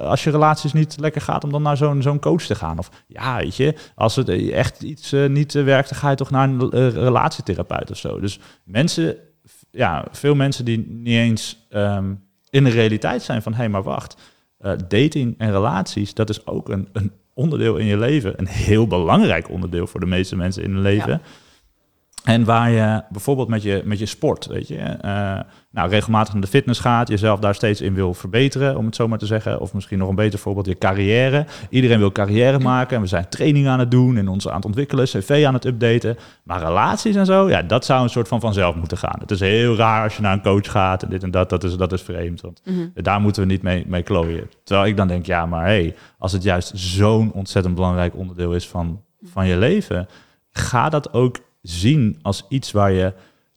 [0.00, 2.78] als je relaties niet lekker gaat, om dan naar zo'n zo'n coach te gaan.
[2.78, 6.48] Of ja, weet je, als het echt iets niet werkt, dan ga je toch naar
[6.48, 8.20] een relatietherapeut of zo.
[8.20, 9.16] Dus mensen,
[9.70, 12.14] ja, veel mensen die niet eens ehm,
[12.50, 14.16] in de realiteit zijn van, hé, hey, maar wacht,
[14.58, 18.38] eh, dating en relaties, dat is ook een, een onderdeel in je leven.
[18.38, 21.10] Een heel belangrijk onderdeel voor de meeste mensen in hun leven.
[21.10, 21.20] Ja.
[22.28, 26.42] En waar je bijvoorbeeld met je, met je sport, weet je, eh, nou, regelmatig naar
[26.42, 29.60] de fitness gaat, jezelf daar steeds in wil verbeteren, om het zo maar te zeggen.
[29.60, 31.46] Of misschien nog een beter voorbeeld, je carrière.
[31.70, 34.64] Iedereen wil carrière maken en we zijn training aan het doen en ons aan het
[34.64, 36.16] ontwikkelen, cv aan het updaten.
[36.42, 39.18] Maar relaties en zo, ja, dat zou een soort van vanzelf moeten gaan.
[39.20, 41.64] Het is heel raar als je naar een coach gaat en dit en dat, dat
[41.64, 42.40] is, dat is vreemd.
[42.40, 42.86] Want mhm.
[42.94, 44.50] daar moeten we niet mee, mee klooien.
[44.64, 48.68] Terwijl ik dan denk, ja, maar hey, als het juist zo'n ontzettend belangrijk onderdeel is
[48.68, 50.08] van, van je leven,
[50.50, 53.14] ga dat ook zien als iets waar je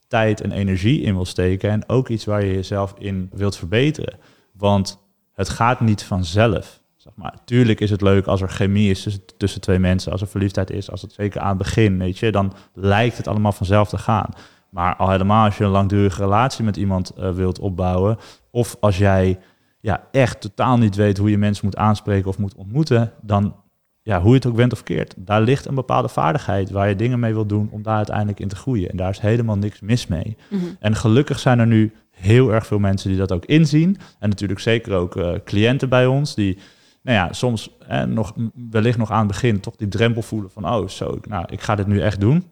[0.08, 4.18] tijd en energie in wil steken en ook iets waar je jezelf in wilt verbeteren.
[4.52, 4.98] Want
[5.32, 6.80] het gaat niet vanzelf.
[6.96, 10.28] Zeg maar, tuurlijk is het leuk als er chemie is tussen, twee mensen, als er
[10.28, 13.88] verliefdheid is, als het zeker aan het begin, weet je, dan lijkt het allemaal vanzelf
[13.88, 14.30] te gaan.
[14.70, 18.16] Maar al helemaal als je een langdurige relatie met iemand eh, wilt opbouwen,
[18.50, 19.38] of als jij
[19.80, 23.54] ja, echt totaal niet weet hoe je mensen moet aanspreken of moet ontmoeten, dan,
[24.02, 26.96] ja, hoe je het ook bent of keert, daar ligt een bepaalde vaardigheid waar je
[26.96, 28.90] dingen mee wilt doen om daar uiteindelijk in te groeien.
[28.90, 30.36] En daar is helemaal niks mis mee.
[30.48, 30.64] Mhm.
[30.78, 33.96] En gelukkig zijn er nu heel erg veel mensen die dat ook inzien.
[34.18, 36.58] En natuurlijk zeker ook eh, cliënten bij ons die,
[37.02, 38.32] nou ja, soms eh, nog,
[38.70, 41.74] wellicht nog aan het begin toch die drempel voelen van, oh, zo, nou, ik ga
[41.74, 42.44] dit nu echt doen.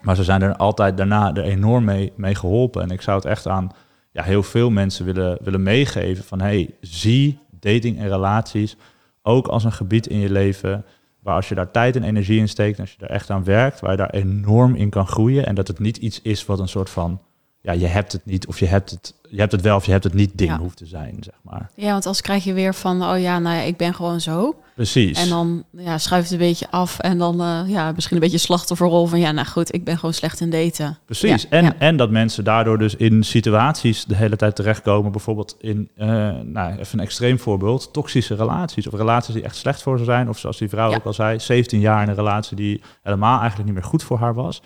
[0.00, 2.82] Maar ze zijn er altijd daarna er enorm mee, mee geholpen.
[2.82, 3.70] En ik zou het echt aan
[4.12, 8.76] ja, heel veel mensen willen, willen meegeven van, hey, zie dating en relaties
[9.22, 10.84] ook als een gebied in je leven
[11.22, 13.80] waar als je daar tijd en energie in steekt, als je er echt aan werkt,
[13.80, 16.68] waar je daar enorm in kan groeien en dat het niet iets is wat een
[16.68, 17.20] soort van,
[17.62, 19.90] ja, je hebt het niet of je hebt het, je hebt het wel of je
[19.92, 20.58] hebt het niet ding Ja.
[20.58, 21.70] hoeft te zijn, zeg maar.
[21.74, 24.54] Ja, want als krijg je weer van, oh ja, nou ja, ik ben gewoon zo.
[24.74, 25.22] Precies.
[25.22, 26.98] En dan ja, schuift het een beetje af.
[26.98, 30.14] En dan eh, ja, misschien een beetje slachtofferrol van, ja, nou goed, ik ben gewoon
[30.14, 30.98] slecht in daten.
[31.04, 31.42] Precies.
[31.42, 31.74] Ja, en, ja.
[31.78, 35.12] en dat mensen daardoor dus in situaties de hele tijd terechtkomen.
[35.12, 36.08] Bijvoorbeeld in, eh,
[36.44, 38.86] nou, even een extreem voorbeeld, toxische relaties.
[38.86, 40.28] Of relaties die echt slecht voor ze zijn.
[40.28, 43.64] Of zoals die vrouw ook al zei, 17 jaar in een relatie die helemaal eigenlijk
[43.64, 44.62] niet meer goed voor haar was.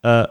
[0.00, 0.22] Eh,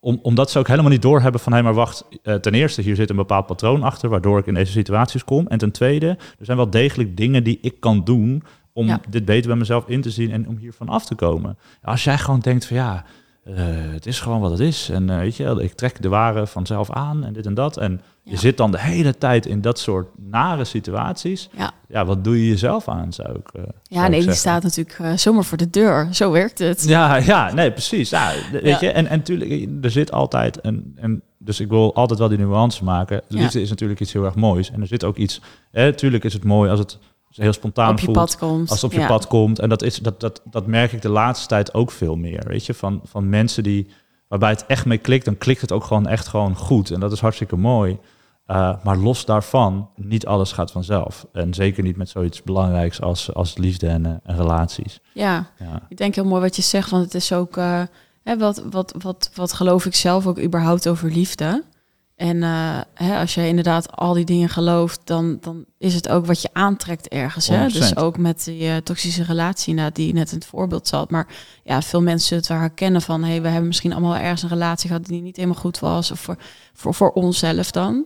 [0.00, 2.96] om, omdat ze ook helemaal niet doorhebben van, hé, maar wacht, eh, ten eerste, hier
[2.96, 5.46] zit een bepaald patroon achter, waardoor ik in deze situaties kom.
[5.46, 6.06] En ten tweede,
[6.38, 9.00] er zijn wel degelijk dingen die ik kan doen om Ja.
[9.08, 11.58] dit beter bij mezelf in te zien en om hiervan af te komen.
[11.82, 13.04] Als jij gewoon denkt van, ja,
[13.44, 13.54] eh,
[13.92, 14.88] het is gewoon wat het is.
[14.88, 17.76] En eh, weet je, ik trek de ware vanzelf aan en dit en dat.
[17.76, 21.48] En je zit dan de hele tijd in dat soort nare situaties.
[21.56, 21.72] Ja.
[21.88, 24.62] Ja, wat doe je jezelf aan, zou ik eh, zou Ja, ik nee, die staat
[24.62, 26.08] natuurlijk eh, zomaar voor de deur.
[26.10, 26.84] Zo werkt het.
[26.88, 28.10] Ja, ja, nee, precies.
[28.10, 32.18] Ja, weet je, en, en natuurlijk, er zit altijd een, een, dus ik wil altijd
[32.18, 33.22] wel die nuance maken.
[33.28, 34.70] Liefde is natuurlijk iets heel erg moois.
[34.70, 36.98] En er zit ook iets, hè, tuurlijk is het mooi als het
[37.30, 38.16] heel spontaan op je voelt.
[38.16, 38.70] pad komt.
[38.70, 39.58] Als het op je pad komt.
[39.58, 42.44] En dat, is, dat, dat, dat merk ik de laatste tijd ook veel meer.
[42.46, 43.86] Weet je, van, van mensen die,
[44.28, 46.90] waarbij het echt mee klikt, dan klikt het ook gewoon echt gewoon goed.
[46.90, 47.98] En dat is hartstikke mooi.
[48.46, 51.26] Uh, maar los daarvan, niet alles gaat vanzelf.
[51.32, 55.00] En zeker niet met zoiets belangrijks als, als liefde en, uh, en relaties.
[55.12, 55.82] Ja, Ja.
[55.88, 57.82] ik denk heel mooi wat je zegt, want het is ook, uh,
[58.22, 61.64] hè, wat, wat, wat, wat geloof ik zelf ook überhaupt over liefde.
[62.16, 62.42] En
[62.94, 66.48] hè, als je inderdaad al die dingen gelooft, dan, dan is het ook wat je
[66.52, 67.48] aantrekt ergens.
[67.48, 67.68] Hè?
[67.68, 67.72] 100%.
[67.72, 71.10] Dus ook met die toxische relatie nou, die net in het voorbeeld zat.
[71.10, 71.26] Maar
[71.64, 73.24] ja, veel mensen het wel herkennen van...
[73.24, 76.10] hey, we hebben misschien allemaal ergens een relatie gehad die niet helemaal goed was.
[76.10, 76.36] Of voor,
[76.72, 78.04] voor, voor onszelf dan.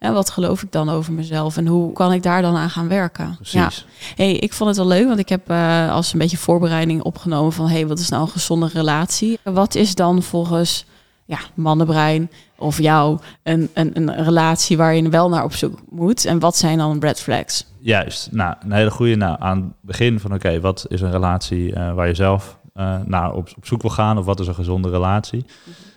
[0.00, 1.56] En wat geloof ik dan over mezelf?
[1.56, 3.34] En hoe kan ik daar dan aan gaan werken?
[3.34, 3.86] Precies.
[3.98, 4.14] Ja.
[4.16, 7.52] Hey, ik vond het wel leuk, want ik heb uh, als een beetje voorbereiding opgenomen
[7.52, 7.68] van...
[7.68, 9.38] hey, wat is nou een gezonde relatie?
[9.42, 10.86] Wat is dan volgens
[11.24, 16.24] ja, mannenbrein of jou een, een, een relatie waar je wel naar op zoek moet?
[16.24, 17.66] En wat zijn dan red flags?
[17.78, 19.16] Juist, nou, een hele goede.
[19.16, 22.96] Nou, aan het begin van oké, wat is een relatie uh, waar je zelf uh,
[23.04, 24.18] naar op, op zoek wil gaan?
[24.18, 25.44] Of wat is een gezonde relatie?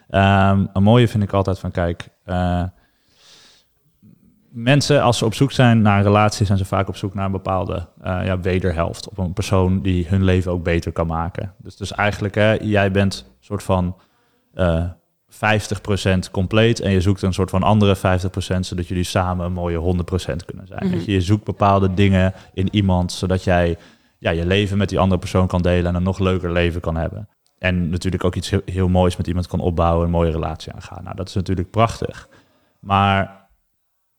[0.09, 2.63] Um, een mooie vind ik altijd van, kijk, uh,
[4.53, 7.25] mensen als ze op zoek zijn naar een relatie, zijn ze vaak op zoek naar
[7.25, 9.09] een bepaalde ja, wederhelft.
[9.09, 11.53] Op een persoon die hun leven ook beter kan maken.
[11.57, 13.95] Dus, dus eigenlijk, hè, jij bent een soort van
[14.57, 17.99] 50% compleet en je zoekt een soort van andere 50%
[18.59, 20.85] zodat jullie samen een mooie 100% kunnen zijn.
[20.85, 20.99] Mm -hmm.
[20.99, 23.77] je, je zoekt bepaalde dingen in iemand zodat jij
[24.17, 26.95] ja, je leven met die andere persoon kan delen en een nog leuker leven kan
[26.95, 27.29] hebben.
[27.57, 31.03] En natuurlijk ook iets heel, heel moois met iemand kan opbouwen, een mooie relatie aangaan.
[31.03, 32.29] Nou, dat is natuurlijk prachtig.
[32.79, 33.42] Maar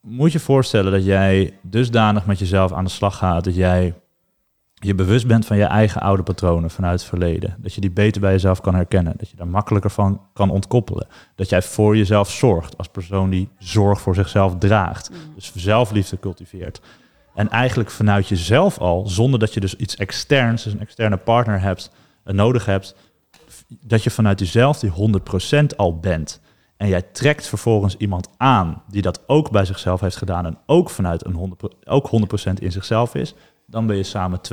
[0.05, 3.95] moet je voorstellen dat jij dusdanig met jezelf aan de slag gaat dat jij
[4.75, 7.57] je bewust bent van je eigen oude patronen vanuit het verleden.
[7.59, 9.15] Dat je die beter bij jezelf kan herkennen.
[9.17, 11.07] Dat je daar makkelijker van kan ontkoppelen.
[11.35, 15.11] Dat jij voor jezelf zorgt als persoon die zorg voor zichzelf draagt.
[15.35, 16.81] Dus zelfliefde cultiveert.
[17.35, 21.61] En eigenlijk vanuit jezelf al, zonder dat je dus iets externs, dus een externe partner
[21.61, 21.91] hebt,
[22.25, 22.97] uh, nodig hebt,
[23.69, 26.41] dat je vanuit jezelf die 100% al bent.
[26.77, 30.91] En jij trekt vervolgens iemand aan die dat ook bij zichzelf heeft gedaan en ook
[30.91, 32.11] vanuit een 100, ook
[32.51, 33.35] 100% in zichzelf is,
[33.67, 34.41] dan ben je samen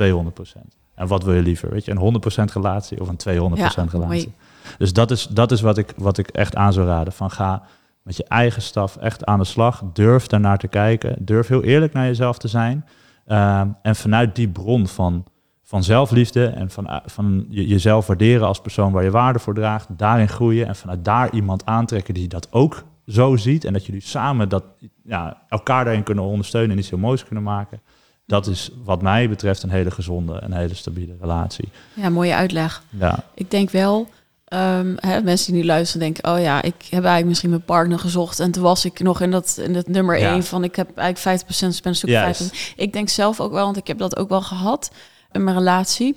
[0.94, 1.70] En wat wil je liever?
[1.70, 3.98] Weet je, een 100% relatie of een 200% Ja, relatie?
[4.06, 4.32] mooi.
[4.78, 7.12] Dus dat is, dat is wat, ik, wat ik echt aan zou raden.
[7.12, 7.62] Van ga
[8.02, 9.82] met je eigen staf echt aan de slag.
[9.92, 11.16] Durf daarnaar te kijken.
[11.18, 12.84] Durf heel eerlijk naar jezelf te zijn.
[13.26, 15.24] Ehm, en vanuit die bron van,
[15.72, 19.54] van zelfliefde en van, eh, van je, jezelf waarderen als persoon waar je waarde voor
[19.54, 23.86] draagt, daarin groeien en vanuit daar iemand aantrekken die dat ook zo ziet en dat
[23.86, 24.64] jullie samen dat,
[25.04, 27.80] ja, elkaar daarin kunnen ondersteunen en iets heel moois kunnen maken.
[28.26, 31.68] Dat is wat mij betreft een hele gezonde en hele stabiele relatie.
[31.94, 32.82] Ja, mooie uitleg.
[32.88, 34.08] Ja, Ik denk wel,
[34.44, 37.98] ehm, hè, mensen die nu luisteren denken, oh ja, ik heb eigenlijk misschien mijn partner
[37.98, 40.32] gezocht en toen was ik nog in dat, in dat nummer Ja.
[40.32, 42.42] 1 van ik heb eigenlijk 50% spend zoek Juist.
[42.42, 42.74] 50%.
[42.76, 44.90] Ik denk zelf ook wel, want ik heb dat ook wel gehad
[45.32, 46.16] in mijn relatie,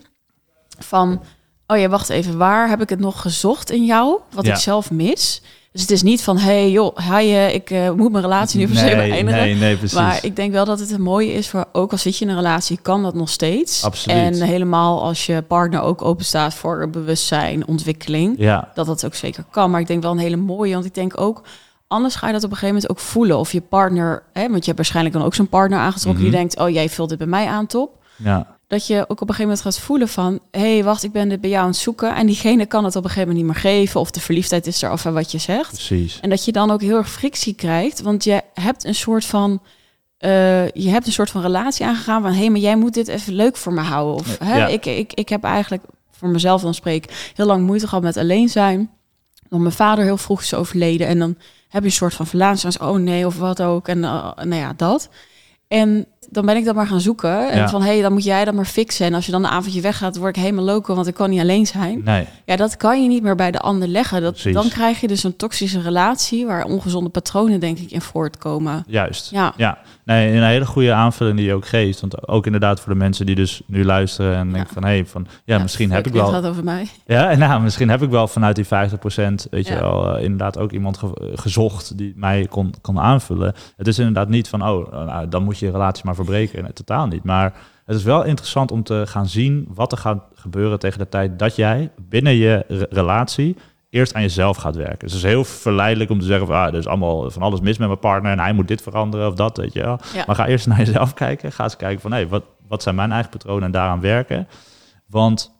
[0.80, 1.22] van,
[1.68, 4.54] oh ja, wacht even, waar heb ik het nog gezocht in jou, wat Ja.
[4.54, 5.42] ik zelf mis?
[5.72, 8.76] Dus het is niet van, hey joh, hi, eh, ik eh, moet mijn relatie nu
[8.76, 9.42] se nee, beëindigen.
[9.42, 9.98] nee, nee, precies.
[9.98, 12.32] Maar ik denk wel dat het een mooie is voor, ook al zit je in
[12.32, 13.84] een relatie, kan dat nog steeds.
[13.84, 14.18] Absoluut.
[14.18, 19.16] En helemaal als je partner ook open staat voor bewustzijn, ontwikkeling, ja, dat dat ook
[19.16, 19.72] zeker kan.
[19.72, 21.42] Maar ik denk wel een hele mooie, want ik denk ook,
[21.88, 23.38] anders ga je dat op een gegeven moment ook voelen.
[23.38, 26.32] Of je partner, hè, want je hebt waarschijnlijk dan ook zo'n partner aangetrokken Mhm.
[26.32, 28.04] die denkt, oh jij vult dit bij mij aan, top.
[28.16, 31.12] ja, Dat je ook op een gegeven moment gaat voelen van, hé, hey, wacht, ik
[31.12, 32.16] ben dit bij jou aan het zoeken.
[32.16, 34.00] En diegene kan het op een gegeven moment niet meer geven.
[34.00, 35.70] Of de verliefdheid is er af en wat je zegt.
[35.74, 36.20] precies.
[36.22, 38.02] En dat je dan ook heel erg frictie krijgt.
[38.02, 39.62] Want je hebt een soort van.
[40.18, 43.08] eh, je hebt een soort van relatie aangegaan van hé, hey, maar jij moet dit
[43.08, 44.16] even leuk voor me houden.
[44.16, 48.04] Of hè, ik, ik, ik heb eigenlijk voor mezelf dan spreek heel lang moeite gehad
[48.04, 48.90] met alleen zijn.
[49.50, 51.08] Want mijn vader heel vroeg is overleden.
[51.08, 51.38] En dan
[51.70, 52.58] heb je een soort van.
[52.58, 53.88] Zoals, oh nee, of wat ook.
[53.88, 55.10] En eh, nou ja, dat.
[55.68, 56.06] En
[56.36, 57.52] dan ben ik dat maar gaan zoeken.
[57.52, 57.70] En Ja.
[57.70, 59.06] van hé, hey, dan moet jij dat maar fixen.
[59.06, 61.40] En als je dan een avondje weggaat, word ik helemaal loco, want ik kan niet
[61.40, 62.02] alleen zijn.
[62.04, 64.22] Nee, Ja, dat kan je niet meer bij de ander leggen.
[64.22, 64.54] Dat, Precies.
[64.54, 68.84] dan krijg je dus een toxische relatie waar ongezonde patronen denk ik in voortkomen.
[68.88, 69.32] juist.
[69.32, 72.00] Ja, Ja, nee, een hele goede aanvulling die je ook geeft.
[72.02, 74.84] Want ook inderdaad voor de mensen die dus nu luisteren en denken van...
[74.84, 76.32] hé, hey, van ja, misschien heb ik Het wel...
[76.32, 76.88] gaat over mij.
[77.06, 78.68] Ja, en nou, misschien heb ik wel vanuit die 50%
[79.50, 79.80] weet je Ja.
[79.80, 83.54] wel, eh, inderdaad ook iemand ge- gezocht die mij kon, kon aanvullen.
[83.78, 86.64] Het is inderdaad niet van, oh, nou, dan moet je je relatie maar verbreken.
[86.64, 87.24] Nee, totaal niet.
[87.24, 87.54] Maar
[87.86, 91.40] het is wel interessant om te gaan zien wat er gaat gebeuren tegen de tijd
[91.40, 93.56] dat jij binnen je re- relatie
[93.90, 95.00] eerst aan jezelf gaat werken.
[95.00, 97.60] Dus het is heel verleidelijk om te zeggen van, ah, er is allemaal van alles
[97.60, 100.00] mis met mijn partner en hij moet dit veranderen of dat, weet je wel.
[100.14, 100.24] Ja.
[100.28, 101.52] Maar ga eerst naar jezelf kijken.
[101.52, 104.48] Ga eens kijken van, hé, wat, wat zijn mijn eigen patronen en daaraan werken.
[105.08, 105.55] Want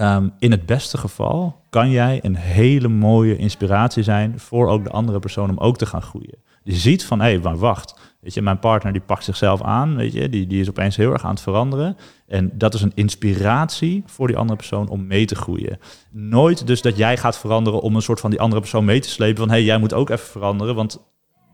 [0.00, 4.90] Ehm, in het beste geval kan jij een hele mooie inspiratie zijn voor ook de
[4.90, 6.38] andere persoon om ook te gaan groeien.
[6.62, 9.96] Je ziet van, hé, hey, maar wacht, weet je, mijn partner die pakt zichzelf aan,
[9.96, 11.96] weet je, die, die is opeens heel erg aan het veranderen.
[12.26, 15.78] En dat is een inspiratie voor die andere persoon om mee te groeien.
[16.10, 19.08] Nooit dus dat jij gaat veranderen om een soort van die andere persoon mee te
[19.08, 21.00] slepen van, hé, hey, jij moet ook even veranderen, want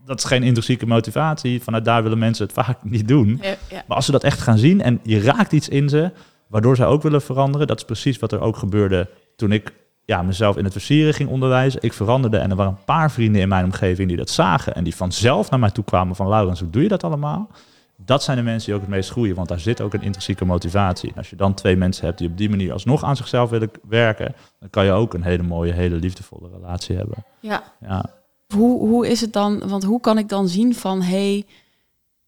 [0.05, 1.62] dat is geen intrinsieke motivatie.
[1.62, 3.38] Vanuit daar willen mensen het vaak niet doen.
[3.42, 3.84] Ja, ja.
[3.86, 6.12] Maar als ze dat echt gaan zien en je raakt iets in ze,
[6.49, 9.72] waardoor zij ook willen veranderen, dat is precies wat er ook gebeurde toen ik
[10.05, 11.82] ja, mezelf in het versieren ging onderwijzen.
[11.82, 14.84] Ik veranderde en er waren een paar vrienden in mijn omgeving die dat zagen en
[14.84, 17.51] die vanzelf naar mij toe kwamen van Laurens, hoe doe je dat allemaal?
[17.99, 20.44] Dat zijn de mensen die ook het meest groeien, want daar zit ook een intrinsieke
[20.44, 21.11] motivatie.
[21.11, 23.70] En als je dan twee mensen hebt die op die manier alsnog aan zichzelf willen
[23.88, 27.24] werken, dan kan je ook een hele mooie, hele liefdevolle relatie hebben.
[27.40, 27.62] ja.
[27.80, 28.11] Ja,
[28.55, 29.68] Hoe, hoe is het dan?
[29.68, 31.44] Want hoe kan ik dan zien van hey,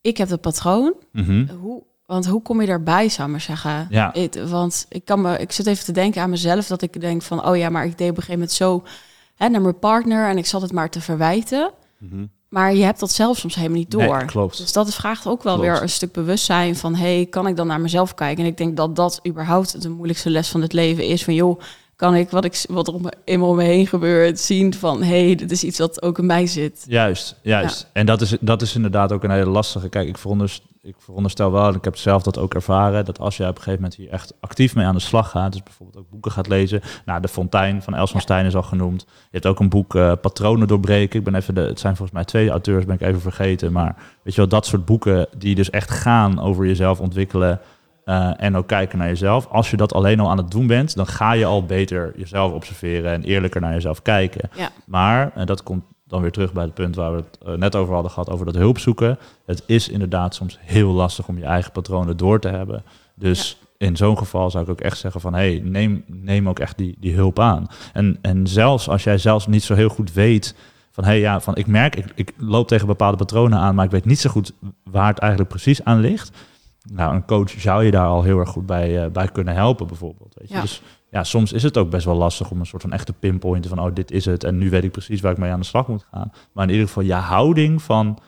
[0.01, 0.95] ik heb het patroon.
[1.13, 1.47] Mhm.
[1.61, 3.87] Hoe, want hoe kom je daarbij, zou ik maar zeggen?
[3.91, 4.13] Ja.
[4.47, 7.47] Want ik kan me, ik zit even te denken aan mezelf dat ik denk van,
[7.47, 8.83] oh ja, maar ik deed op een gegeven moment zo
[9.37, 11.71] hè, naar mijn partner en ik zat het maar te verwijten.
[11.99, 12.27] Mhm.
[12.49, 14.17] Maar je hebt dat zelf soms helemaal niet door.
[14.17, 14.59] Nee, klopt.
[14.59, 15.71] Dus dat vraagt ook wel Klopt.
[15.71, 18.45] weer een stuk bewustzijn van, hey, kan ik dan naar mezelf kijken?
[18.45, 21.25] En ik denk dat dat überhaupt de moeilijkste les van het leven is.
[21.25, 21.61] Van, joh,
[21.99, 25.03] kan ik wat, ik, wat er om in me om me heen gebeurt zien van,
[25.03, 26.85] hey, dit is iets wat ook in mij zit.
[26.89, 27.91] Juist, juist.
[27.93, 29.89] En dat is, dat is inderdaad ook een hele lastige.
[29.89, 33.37] Kijk, ik veronderstel, ik veronderstel wel, en ik heb zelf dat ook ervaren, dat als
[33.37, 35.99] je op een gegeven moment hier echt actief mee aan de slag gaat, dus bijvoorbeeld
[35.99, 36.81] ook boeken gaat lezen.
[37.05, 38.21] Nou, De Fontein van Els van.
[38.21, 39.01] Stijn is al genoemd.
[39.09, 41.19] Je hebt ook een boek eh, Patronen doorbreken.
[41.19, 43.73] Ik ben even de, het zijn volgens mij twee auteurs, ben ik even vergeten.
[43.73, 47.61] Maar weet je wel, dat soort boeken die dus echt gaan over jezelf ontwikkelen.
[48.09, 49.47] Eh, en ook kijken naar jezelf.
[49.47, 52.53] Als je dat alleen al aan het doen bent, dan ga je al beter jezelf
[52.53, 54.51] observeren en eerlijker naar jezelf kijken.
[54.57, 54.71] Ja.
[54.87, 57.77] Maar, en dat komt dan weer terug bij het punt waar we het eh, net
[57.77, 59.19] over hadden gehad, over dat hulp zoeken.
[59.47, 62.83] Het is inderdaad soms heel lastig om je eigen patronen door te hebben.
[63.15, 66.77] Dus in zo'n geval zou ik ook echt zeggen van, hey, neem, neem ook echt
[66.77, 67.67] die, die hulp aan.
[67.93, 70.55] En, en zelfs als jij zelfs niet zo heel goed weet
[70.91, 73.91] van, hey, ja, van ik merk, ik, ik loop tegen bepaalde patronen aan, maar ik
[73.91, 74.53] weet niet zo goed
[74.85, 76.31] waar het eigenlijk precies aan ligt.
[76.93, 79.87] Nou, een coach zou je daar al heel erg goed bij, eh, bij kunnen helpen,
[79.87, 80.35] bijvoorbeeld.
[80.39, 80.55] Weet je?
[80.55, 80.61] Ja.
[80.61, 83.71] Dus ja, soms is het ook best wel lastig om een soort van echte pinpointen
[83.71, 85.67] van, oh, dit is het en nu weet ik precies waar ik mee aan de
[85.67, 86.33] slag moet gaan.
[86.53, 88.19] Maar in ieder geval je houding van,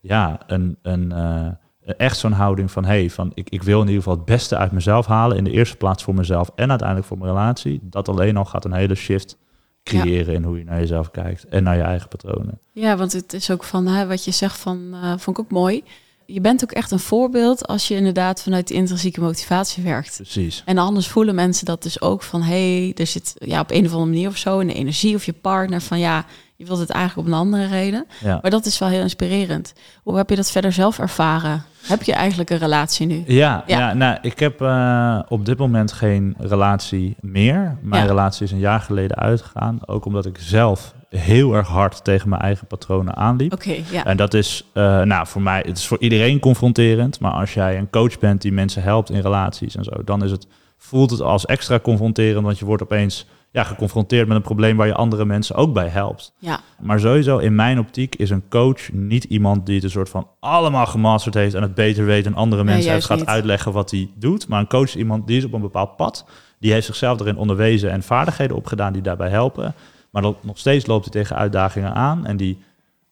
[0.00, 1.48] ja, een, een, eh,
[1.96, 4.72] echt zo'n houding van, hey, van ik, ik wil in ieder geval het beste uit
[4.72, 7.80] mezelf halen, in de eerste plaats voor mezelf en uiteindelijk voor mijn relatie.
[7.82, 9.38] Dat alleen al gaat een hele shift
[9.82, 12.58] creëren in hoe je naar jezelf kijkt en naar je eigen patronen.
[12.72, 15.50] Ja, want het is ook van hè, wat je zegt van, eh, vond ik ook
[15.50, 15.84] mooi.
[16.26, 20.16] Je bent ook echt een voorbeeld als je inderdaad vanuit de intrinsieke motivatie werkt.
[20.16, 20.62] Precies.
[20.66, 23.84] En anders voelen mensen dat dus ook van, hé, hey, er zit ja, op een
[23.86, 26.24] of andere manier of zo in de energie of je partner van, ja,
[26.56, 28.06] je wilt het eigenlijk op een andere reden.
[28.20, 28.38] Ja.
[28.42, 29.72] Maar dat is wel heel inspirerend.
[30.02, 31.64] Hoe heb je dat verder zelf ervaren?
[31.86, 33.22] Heb je eigenlijk een relatie nu?
[33.26, 33.78] Ja, ja.
[33.78, 33.92] Ja.
[33.94, 37.78] nou, ik heb eh, op dit moment geen relatie meer.
[37.80, 38.08] Mijn Ja.
[38.08, 39.78] relatie is een jaar geleden uitgegaan.
[39.86, 43.52] Ook omdat ik zelf heel erg hard tegen mijn eigen patronen aanliep.
[43.52, 44.04] Oké, ja.
[44.04, 47.20] En dat is, eh, nou, voor mij, het is voor iedereen confronterend.
[47.20, 50.30] Maar als jij een coach bent die mensen helpt in relaties en zo, dan is
[50.30, 50.46] het,
[50.78, 52.44] voelt het als extra confronterend.
[52.44, 55.88] Want je wordt opeens ja, geconfronteerd met een probleem waar je andere mensen ook bij
[55.88, 56.32] helpt.
[56.38, 60.08] Ja, Maar sowieso, in mijn optiek, is een coach niet iemand die het een soort
[60.08, 63.26] van allemaal gemasterd heeft en het beter weet en andere Nee, mensen juist gaat niet.
[63.26, 64.48] uitleggen wat hij doet.
[64.48, 66.24] Maar een coach is iemand die is op een bepaald pad.
[66.58, 69.74] Die heeft zichzelf erin onderwezen en vaardigheden opgedaan die daarbij helpen.
[70.12, 72.58] Maar dan, nog steeds loopt hij tegen uitdagingen aan en die,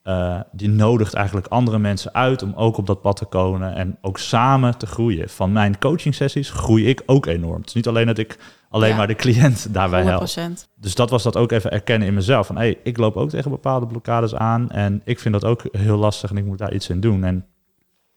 [0.03, 3.99] eh, die nodigt eigenlijk andere mensen uit om ook op dat pad te komen en
[4.01, 5.29] ook samen te groeien.
[5.29, 7.61] Van mijn coaching sessies groei ik ook enorm.
[7.61, 8.39] Het is niet alleen dat ik
[8.69, 8.97] alleen Ja.
[8.97, 10.69] maar de cliënt daarbij help 100%.
[10.75, 12.47] dus dat was dat ook even erkennen in mezelf.
[12.47, 14.71] Van hey, ik loop ook tegen bepaalde blokkades aan.
[14.71, 17.25] En ik vind dat ook heel lastig en ik moet daar iets in doen.
[17.25, 17.47] En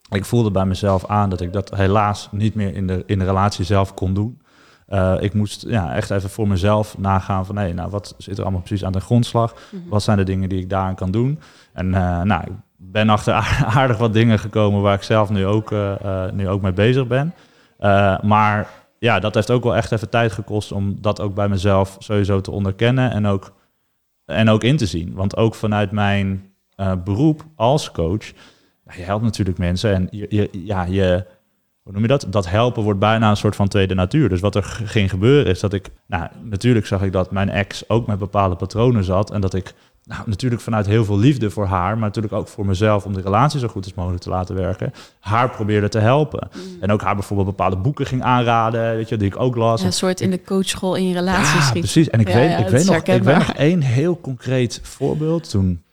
[0.10, 3.26] ik voelde bij mezelf aan dat ik dat helaas niet meer in de, in de
[3.26, 4.42] relatie zelf kon doen.
[4.88, 8.44] Eh, ik moest ja, echt even voor mezelf nagaan van hey, nou, wat zit er
[8.44, 9.56] allemaal precies aan de grondslag?
[9.72, 9.90] Mhm.
[9.90, 11.40] Wat zijn de dingen die ik daaraan kan doen?
[11.74, 13.34] En eh, nou, ik ben achter
[13.78, 17.34] aardig wat dingen gekomen waar ik zelf nu ook, eh, nu ook mee bezig ben.
[18.22, 18.68] Maar
[19.00, 22.42] ja, dat heeft ook wel echt even tijd gekost om dat ook bij mezelf sowieso
[22.42, 23.54] te onderkennen en ook,
[24.26, 25.14] en ook in te zien.
[25.14, 26.54] Want ook vanuit mijn
[27.04, 28.32] beroep als coach,
[28.96, 31.26] je helpt natuurlijk mensen en je, je, ja, je,
[31.84, 32.26] hoe noem je dat?
[32.30, 34.30] Dat helpen wordt bijna een soort van tweede natuur.
[34.30, 37.90] Dus wat er ging gebeuren is dat ik, nou, natuurlijk zag ik dat mijn ex
[37.90, 39.74] ook met bepaalde patronen zat en dat ik,
[40.06, 43.22] nou, natuurlijk vanuit heel veel liefde voor haar, maar natuurlijk ook voor mezelf om de
[43.22, 46.50] relatie zo goed als mogelijk te laten werken, haar probeerde te helpen.
[46.80, 49.80] En ook haar bijvoorbeeld bepaalde boeken ging aanraden, weet je, die ik ook las.
[49.82, 51.80] Ja, een soort in de coachschool in je relatie Ja, schiet.
[51.80, 52.10] precies.
[52.10, 55.50] En ik Ja, weet, ja, ik weet, nog, ik weet nog één heel concreet voorbeeld.
[55.50, 55.84] Toen,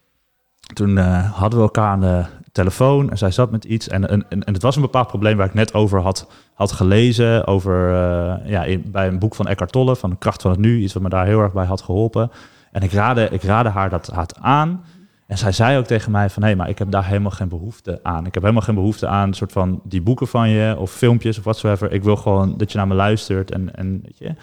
[0.74, 3.88] toen eh, hadden we elkaar aan de telefoon en zij zat met iets.
[3.88, 7.46] En, en, en, het was een bepaald probleem waar ik net over had, had gelezen.
[7.46, 10.60] Over, eh, ja, in, bij een boek van Eckhart Tolle, van de kracht van het
[10.60, 10.78] nu.
[10.80, 12.30] Iets wat me daar heel erg bij had geholpen.
[12.72, 14.84] En ik raadde, ik raadde haar dat had aan.
[15.26, 18.00] En zij zei ook tegen mij van, hé, maar ik heb daar helemaal geen behoefte
[18.02, 18.26] aan.
[18.26, 21.38] Ik heb helemaal geen behoefte aan een soort van die boeken van je of filmpjes
[21.38, 21.92] of whatsoever.
[21.92, 24.34] Ik wil gewoon dat je naar me luistert en, en weet je.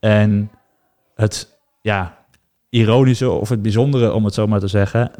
[0.00, 0.50] En
[1.14, 2.18] het, ja,
[2.76, 5.10] ironische of het bijzondere, om het zo maar te zeggen,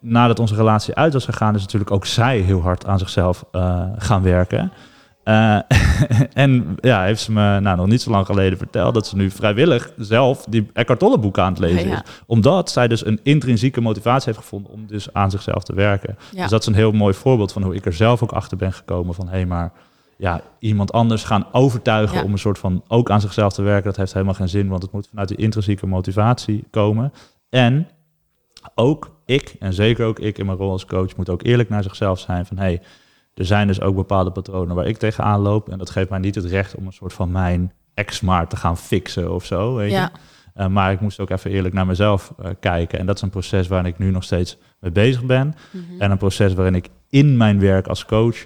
[0.00, 3.84] nadat onze relatie uit was gegaan, is natuurlijk ook zij heel hard aan zichzelf eh,
[3.98, 4.72] gaan werken.
[5.22, 5.58] Eh,
[6.44, 9.30] en ja, heeft ze me nou, nog niet zo lang geleden verteld dat ze nu
[9.30, 12.02] vrijwillig zelf die Eckhart Tolle boeken aan het lezen Ja, ja.
[12.02, 12.10] is.
[12.26, 16.16] Omdat zij dus een intrinsieke motivatie heeft gevonden om dus aan zichzelf te werken.
[16.30, 16.40] Ja.
[16.40, 18.72] Dus dat is een heel mooi voorbeeld van hoe ik er zelf ook achter ben
[18.72, 19.72] gekomen van hé, hey, maar
[20.20, 22.24] ja, iemand anders gaan overtuigen Ja.
[22.24, 24.82] om een soort van ook aan zichzelf te werken, dat heeft helemaal geen zin, want
[24.82, 27.12] het moet vanuit die intrinsieke motivatie komen.
[27.50, 27.88] En
[28.74, 31.82] ook ik, en zeker ook ik in mijn rol als coach, moet ook eerlijk naar
[31.82, 32.80] zichzelf zijn van hey,
[33.34, 35.68] er zijn dus ook bepaalde patronen waar ik tegenaan loop.
[35.68, 38.76] En dat geeft mij niet het recht om een soort van mijn ex-maar te gaan
[38.78, 39.74] fixen of zo.
[39.74, 40.02] Weet Ja.
[40.12, 40.18] je?
[40.54, 42.98] Eh, maar ik moest ook even eerlijk naar mezelf eh, kijken.
[42.98, 45.54] En dat is een proces waarin ik nu nog steeds mee bezig ben.
[45.70, 46.00] Mhm.
[46.00, 48.36] En een proces waarin ik in mijn werk als coach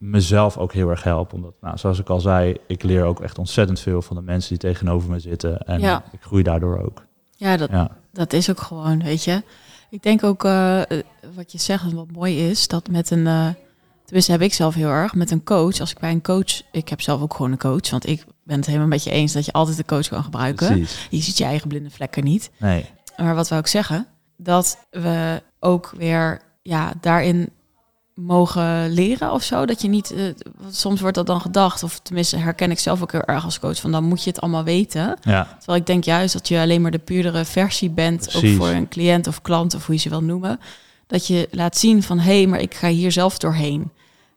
[0.00, 1.32] mezelf ook heel erg help.
[1.32, 4.48] Omdat, nou, zoals ik al zei, ik leer ook echt ontzettend veel van de mensen
[4.48, 5.58] die tegenover me zitten.
[5.58, 6.04] En Ja.
[6.12, 7.04] ik groei daardoor ook.
[7.36, 9.42] Ja, dat, Ja, dat is ook gewoon, weet je.
[9.90, 10.80] Ik denk ook, eh,
[11.34, 13.48] wat je zegt wat mooi is, dat met een, eh
[14.04, 16.88] tenminste heb ik zelf heel erg, met een coach, als ik bij een coach, ik
[16.88, 19.44] heb zelf ook gewoon een coach, want ik ben het helemaal met je eens dat
[19.44, 20.66] je altijd een coach kan gebruiken.
[20.66, 21.06] precies.
[21.10, 22.50] Je ziet je eigen blinde vlekken niet.
[22.58, 22.86] Nee,
[23.16, 24.06] Maar wat wou ik zeggen?
[24.36, 27.48] Dat we ook weer ja, daarin
[28.14, 29.66] mogen leren of zo.
[29.66, 30.24] Dat je niet, eh,
[30.70, 33.80] soms wordt dat dan gedacht, of tenminste herken ik zelf ook heel erg als coach,
[33.80, 35.16] van dan moet je het allemaal weten.
[35.22, 38.50] ja, Terwijl ik denk juist dat je alleen maar de puurdere versie bent, Precies.
[38.50, 40.60] ook voor een cliënt of klant of hoe je ze wil noemen.
[41.06, 43.90] Dat je laat zien van hé, hey, maar ik ga hier zelf doorheen.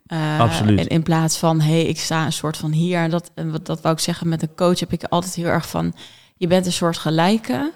[0.05, 0.79] Eh, Absoluut.
[0.79, 2.99] En in plaats van hé, hey, ik sta een soort van hier.
[2.99, 5.45] En dat, en wat, dat wou ik zeggen met een coach, heb ik altijd heel
[5.45, 5.93] erg van
[6.37, 7.71] je bent een soort gelijke.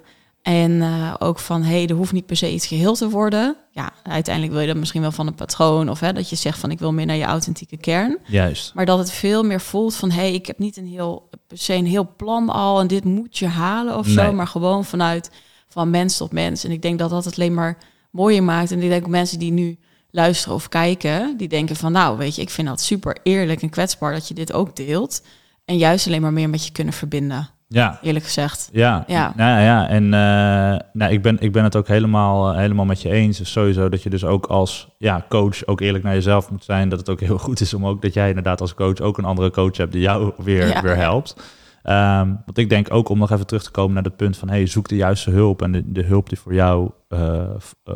[0.47, 3.55] En eh, ook van hé, hey, er hoeft niet per se iets geheel te worden.
[3.71, 6.59] Ja, uiteindelijk wil je dat misschien wel van een patroon of hè, dat je zegt
[6.59, 8.17] van ik wil meer naar je authentieke kern.
[8.25, 8.73] juist.
[8.73, 11.57] Maar dat het veel meer voelt van hé, hey, ik heb niet een heel per
[11.57, 15.31] se een heel plan al en dit moet je halen of zo, maar gewoon vanuit
[15.67, 16.63] van mens tot mens.
[16.63, 17.77] En ik denk dat dat het alleen maar
[18.11, 18.71] mooier maakt.
[18.71, 19.77] En ik denk ook mensen die nu
[20.11, 23.69] luisteren of kijken, die denken van nou, weet je, ik vind dat super eerlijk en
[23.69, 25.21] kwetsbaar dat je dit ook deelt.
[25.65, 28.69] En juist alleen maar meer met je kunnen verbinden, Ja, eerlijk gezegd.
[28.71, 29.33] Ja, Ja.
[29.35, 29.87] Nou, ja.
[29.87, 33.37] En eh, nou, ik, ben, ik ben het ook helemaal, eh, helemaal met je eens.
[33.37, 36.89] Dus sowieso dat je dus ook als ja, coach ook eerlijk naar jezelf moet zijn.
[36.89, 39.25] Dat het ook heel goed is om ook dat jij inderdaad als coach ook een
[39.25, 40.81] andere coach hebt die jou weer, Ja.
[40.81, 41.35] weer helpt.
[41.83, 44.49] Ehm, want ik denk ook om nog even terug te komen naar het punt van
[44.49, 47.41] hey, zoek de juiste hulp en de, de hulp die voor jou eh,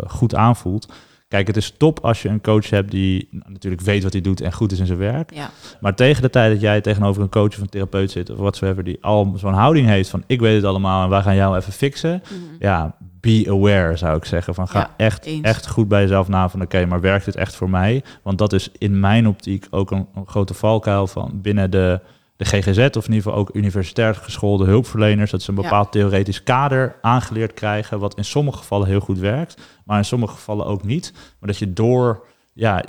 [0.08, 0.94] goed aanvoelt.
[1.32, 4.22] Kijk, het is top als je een coach hebt die nou, natuurlijk weet wat hij
[4.22, 5.34] doet en goed is in zijn werk.
[5.34, 5.50] Ja,
[5.82, 8.84] Maar tegen de tijd dat jij tegenover een coach of een therapeut zit of watsoever,
[8.84, 11.74] die al zo'n houding heeft van ik weet het allemaal en wij gaan jou even
[11.74, 12.24] fixen.
[12.60, 14.54] Ja, be aware zou ik zeggen.
[14.54, 15.42] Van ga Ja, echt, eens.
[15.42, 18.04] echt goed bij jezelf na van oké, maar werkt dit echt voor mij?
[18.22, 22.00] Want dat is in mijn optiek ook een, een grote valkuil van binnen de,
[22.42, 25.32] de GGZ of in ieder geval ook universitair geschoolde hulpverleners.
[25.32, 25.62] Dat ze een Ja.
[25.62, 30.34] bepaald theoretisch kader aangeleerd krijgen, wat in sommige gevallen heel goed werkt, maar in sommige
[30.34, 31.12] gevallen ook niet.
[31.14, 32.84] Maar dat je door ja,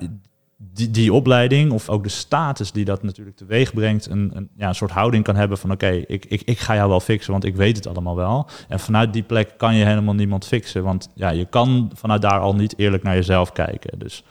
[0.56, 4.68] die, die opleiding of ook de status die dat natuurlijk teweeg brengt, een, een, ja,
[4.68, 7.44] een soort houding kan hebben van oké, ik, ik, ik ga jou wel fixen, want
[7.44, 8.48] ik weet het allemaal wel.
[8.68, 12.40] En vanuit die plek kan je helemaal niemand fixen, want ja, je kan vanuit daar
[12.40, 13.98] al niet eerlijk naar jezelf kijken.
[13.98, 14.24] Dus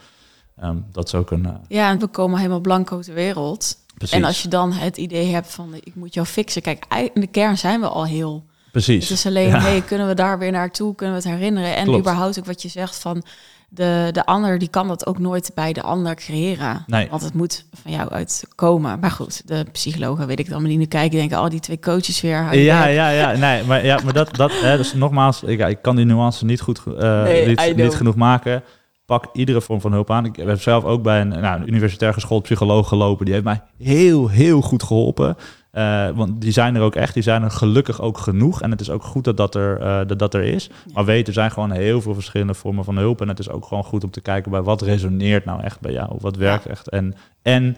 [0.62, 1.45] ehm, dat is ook een...
[1.45, 3.78] eh, ja en we komen helemaal blanco ter wereld.
[3.97, 6.62] precies, En als je dan het idee hebt van ik moet jou fixen.
[6.62, 9.09] Kijk, in de kern zijn we al heel precies.
[9.09, 9.59] Het is alleen, Ja.
[9.59, 10.95] hey, kunnen we daar weer naartoe?
[10.95, 11.76] Kunnen we het herinneren?
[11.76, 11.99] En Klopt.
[11.99, 13.24] überhaupt ook wat je zegt van
[13.74, 16.84] de, de ander, die kan dat ook nooit bij de ander creëren.
[16.88, 17.07] Nee.
[17.09, 18.99] Want het moet van jou uitkomen.
[18.99, 21.80] Maar goed, de psychologen, weet ik dan, maar die nu kijken, denken, al die twee
[21.80, 22.55] coaches weer.
[22.55, 25.95] Ja, ja, ja, nee, maar, ja, maar dat, dat hè, dus nogmaals, ik, ik kan
[25.95, 28.64] die nuance niet goed, eh, Nee, niet genoeg maken.
[29.12, 30.26] Pak iedere vorm van hulp aan.
[30.26, 33.26] Ik heb zelf ook bij een, nou, een universitair geschoold psycholoog gelopen.
[33.26, 35.38] Die heeft mij heel, heel goed geholpen.
[35.72, 37.14] Eh, want die zijn er ook echt.
[37.14, 38.62] Die zijn er gelukkig ook genoeg.
[38.62, 40.70] En het is ook goed dat dat er, eh, dat, dat er is.
[40.93, 43.22] Maar weet, er zijn gewoon heel veel verschillende vormen van hulp.
[43.22, 45.91] En het is ook gewoon goed om te kijken bij wat resoneert nou echt bij
[45.91, 46.16] jou.
[46.20, 46.89] Wat werkt echt.
[46.89, 47.78] En, en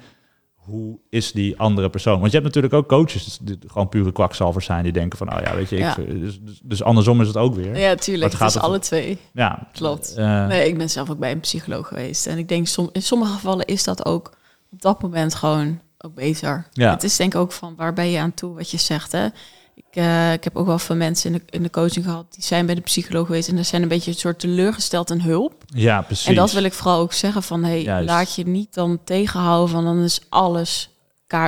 [0.64, 2.14] hoe is die andere persoon?
[2.20, 4.84] Want je hebt natuurlijk ook coaches die gewoon pure kwakzalvers zijn.
[4.84, 5.98] Die denken van, oh ja, weet je, Ja.
[5.98, 7.78] ik, dus, dus, dus andersom is het ook weer.
[7.78, 8.32] Ja, tuurlijk.
[8.32, 9.18] het gaat over- alle twee.
[9.34, 10.14] Ja, Klopt.
[10.16, 12.28] eh, Nee, ik ben zelf ook bij een psycholoog geweest.
[12.28, 14.32] En ik denk, som, in sommige gevallen is dat ook
[14.72, 16.68] op dat moment gewoon ook beter.
[16.72, 16.92] Ja.
[16.92, 19.28] Het is denk ik ook van, waar ben je aan toe, wat je zegt, hè?
[19.94, 22.44] Ik, eh, ik heb ook wel veel mensen in de, in de coaching gehad, die
[22.44, 25.64] zijn bij de psycholoog geweest en er zijn een beetje een soort teleurgesteld in hulp.
[25.68, 26.26] ja, precies.
[26.26, 28.08] En dat wil ik vooral ook zeggen van, hey, Juist.
[28.10, 30.90] laat je niet dan tegenhouden van, dan is alles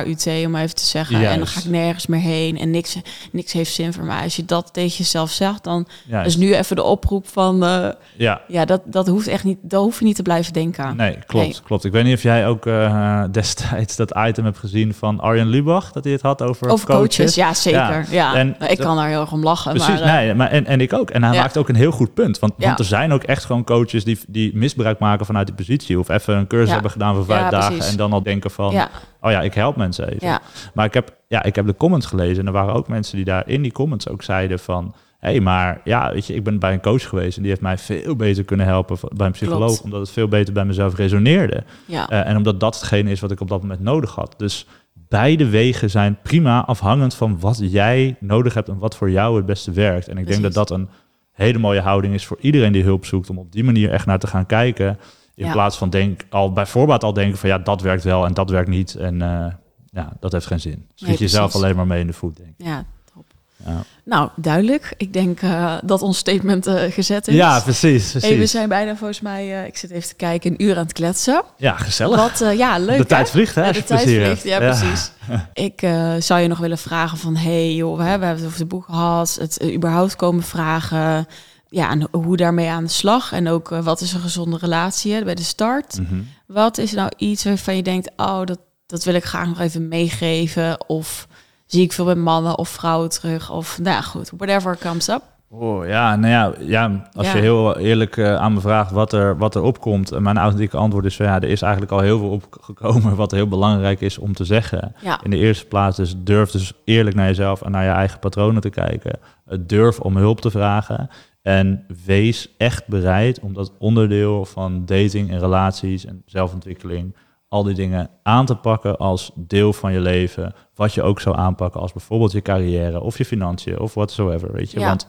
[0.04, 1.24] KUT, om even te zeggen.
[1.28, 2.96] En dan ga ik nergens meer heen en niks,
[3.32, 4.22] niks heeft zin voor mij.
[4.22, 6.26] Als je dat tegen jezelf zegt, dan Juist.
[6.26, 9.80] is nu even de oproep van, eh, Ja, ja, dat, dat hoeft echt niet, daar
[9.80, 10.96] hoef je niet te blijven denken.
[10.96, 11.56] nee, klopt, Nee.
[11.64, 11.84] klopt.
[11.84, 15.92] Ik weet niet of jij ook eh, destijds dat item hebt gezien van Arjen Lubach,
[15.92, 18.06] dat hij het had over, Over coaches, ja zeker.
[18.10, 18.34] Ja.
[18.34, 19.70] En ik dat- kan daar heel erg om lachen.
[19.72, 21.10] Precies, maar, eh, nee, maar en, en ik ook.
[21.10, 21.40] En hij Ja.
[21.40, 22.38] maakt ook een heel goed punt.
[22.38, 25.98] Want, er zijn ook echt gewoon coaches die, die misbruik maken vanuit die positie.
[25.98, 27.72] Of even een cursus hebben gedaan voor vijf dagen.
[27.74, 27.90] precies.
[27.90, 28.88] En dan al denken van, ja,
[29.26, 30.26] oh ja, ik help mensen even.
[30.26, 30.40] ja,
[30.74, 33.24] Maar ik heb, ja, ik heb de comments gelezen en er waren ook mensen die
[33.24, 34.94] daar in die comments ook zeiden van...
[35.18, 37.62] hé, hey, maar ja, weet je, ik ben bij een coach geweest en die heeft
[37.62, 39.66] mij veel beter kunnen helpen bij een psycholoog.
[39.66, 39.82] Klopt.
[39.82, 41.64] Omdat het veel beter bij mezelf resoneerde.
[41.86, 42.08] ja.
[42.08, 44.34] Eh, en omdat dat hetgene is wat ik op dat moment nodig had.
[44.36, 44.66] Dus
[45.08, 49.46] beide wegen zijn prima afhangend van wat jij nodig hebt en wat voor jou het
[49.46, 50.08] beste werkt.
[50.08, 50.88] En ik denk dat dat een
[51.32, 54.18] hele mooie houding is voor iedereen die hulp zoekt, om op die manier echt naar
[54.18, 54.98] te gaan kijken.
[55.36, 55.52] In Ja.
[55.52, 58.50] plaats van denk, al bij voorbaat al denken van ja, dat werkt wel en dat
[58.50, 58.94] werkt niet.
[58.94, 59.46] En eh,
[59.90, 60.86] ja, dat heeft geen zin.
[60.94, 62.66] Schiet Nee, jezelf alleen maar mee in de voet, denk ik.
[62.66, 62.84] Ja,
[63.14, 63.24] top.
[63.56, 64.94] Ja, Nou, duidelijk.
[64.96, 67.34] Ik denk eh, dat ons statement eh, gezet is.
[67.34, 68.10] ja precies.
[68.10, 68.28] precies.
[68.28, 70.92] Hey, we zijn bijna volgens mij, ik zit even te kijken, een uur aan het
[70.92, 71.42] kletsen.
[71.56, 72.16] Ja, gezellig.
[72.16, 73.04] Wat, ja, leuk de hè?
[73.04, 73.64] tijd vliegt, hè?
[73.64, 75.10] Ja, de tijd vliegt, ja, precies.
[75.68, 75.80] Ik
[76.18, 79.36] zou je nog willen vragen van, hey joh, we hebben het over het boek gehad,
[79.40, 81.26] het überhaupt komen vragen,
[81.68, 85.12] ja, en hoe daarmee aan de slag en ook eh, wat is een gezonde relatie
[85.12, 85.98] hè, bij de start.
[86.00, 86.20] Mhm.
[86.46, 89.88] Wat is nou iets waarvan je denkt, oh, dat, dat wil ik graag nog even
[89.88, 91.28] meegeven of
[91.66, 95.22] zie ik veel bij mannen of vrouwen terug of, nou ja, goed, whatever comes up.
[95.50, 97.34] Oh, ja, nou ja, ja als Ja.
[97.34, 100.76] je heel eerlijk eh, aan me vraagt wat er, wat er opkomt, en mijn authentieke
[100.76, 104.18] antwoord is van ja, er is eigenlijk al heel veel opgekomen wat heel belangrijk is
[104.18, 104.94] om te zeggen.
[105.00, 108.18] Ja, In de eerste plaats dus durf dus eerlijk naar jezelf en naar je eigen
[108.18, 109.18] patronen te kijken.
[109.46, 111.10] Eh, Durf om hulp te vragen.
[111.46, 117.16] En wees echt bereid om dat onderdeel van dating en relaties en zelfontwikkeling,
[117.48, 120.54] al die dingen aan te pakken als deel van je leven.
[120.74, 124.70] Wat je ook zou aanpakken als bijvoorbeeld je carrière of je financiën of whatsoever, weet
[124.70, 124.80] je.
[124.80, 124.86] Ja.
[124.86, 125.06] Want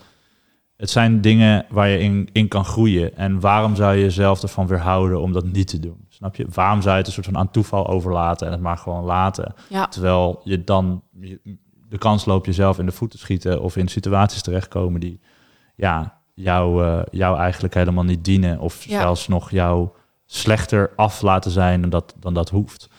[0.75, 3.15] het zijn dingen waar je in, in kan groeien.
[3.15, 6.05] En waarom zou je jezelf ervan weerhouden om dat niet te doen?
[6.09, 6.45] Snap je?
[6.53, 9.53] Waarom zou je het een soort van aan toeval overlaten en het maar gewoon laten?
[9.69, 11.03] ja, Terwijl je dan
[11.89, 15.19] de kans loopt jezelf in de voet te schieten of in situaties terechtkomen die
[15.75, 18.59] ja, jou, eh, jou eigenlijk helemaal niet dienen.
[18.59, 18.99] Of Ja.
[19.01, 19.89] zelfs nog jou
[20.25, 22.89] slechter af laten zijn dan dat, dan dat hoeft.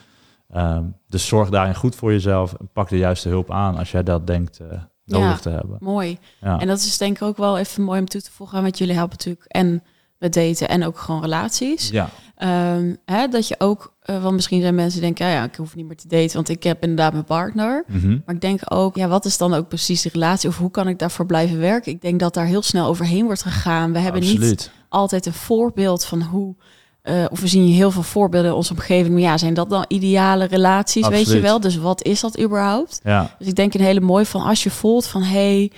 [0.51, 4.03] Ehm, dus zorg daarin goed voor jezelf en pak de juiste hulp aan als jij
[4.03, 4.67] dat denkt eh,
[5.05, 5.37] nodig Ja.
[5.37, 5.77] te hebben.
[5.81, 6.19] mooi.
[6.41, 6.59] Ja.
[6.61, 8.95] En dat is denk ik ook wel even mooi om toe te voegen, want jullie
[8.95, 9.83] helpen natuurlijk en
[10.19, 11.89] met daten en ook gewoon relaties.
[11.89, 12.11] ja.
[12.39, 15.75] Ehm, hè, dat je ook, eh, want misschien zijn mensen denken, ja, ja, ik hoef
[15.75, 17.85] niet meer te daten, want ik heb inderdaad mijn partner.
[17.87, 18.19] Mhm.
[18.27, 20.89] Maar ik denk ook, ja, wat is dan ook precies de relatie of hoe kan
[20.89, 21.93] ik daarvoor blijven werken?
[21.93, 23.93] Ik denk dat daar heel snel overheen wordt gegaan.
[23.93, 26.55] We hebben niet altijd een voorbeeld van hoe,
[27.03, 29.13] eh, of we zien heel veel voorbeelden in onze omgeving.
[29.13, 31.61] Maar ja, zijn dat dan ideale relaties, weet je wel?
[31.61, 33.01] Dus wat is dat überhaupt?
[33.03, 33.35] Ja.
[33.39, 35.73] Dus ik denk een hele mooi van als je voelt van hey,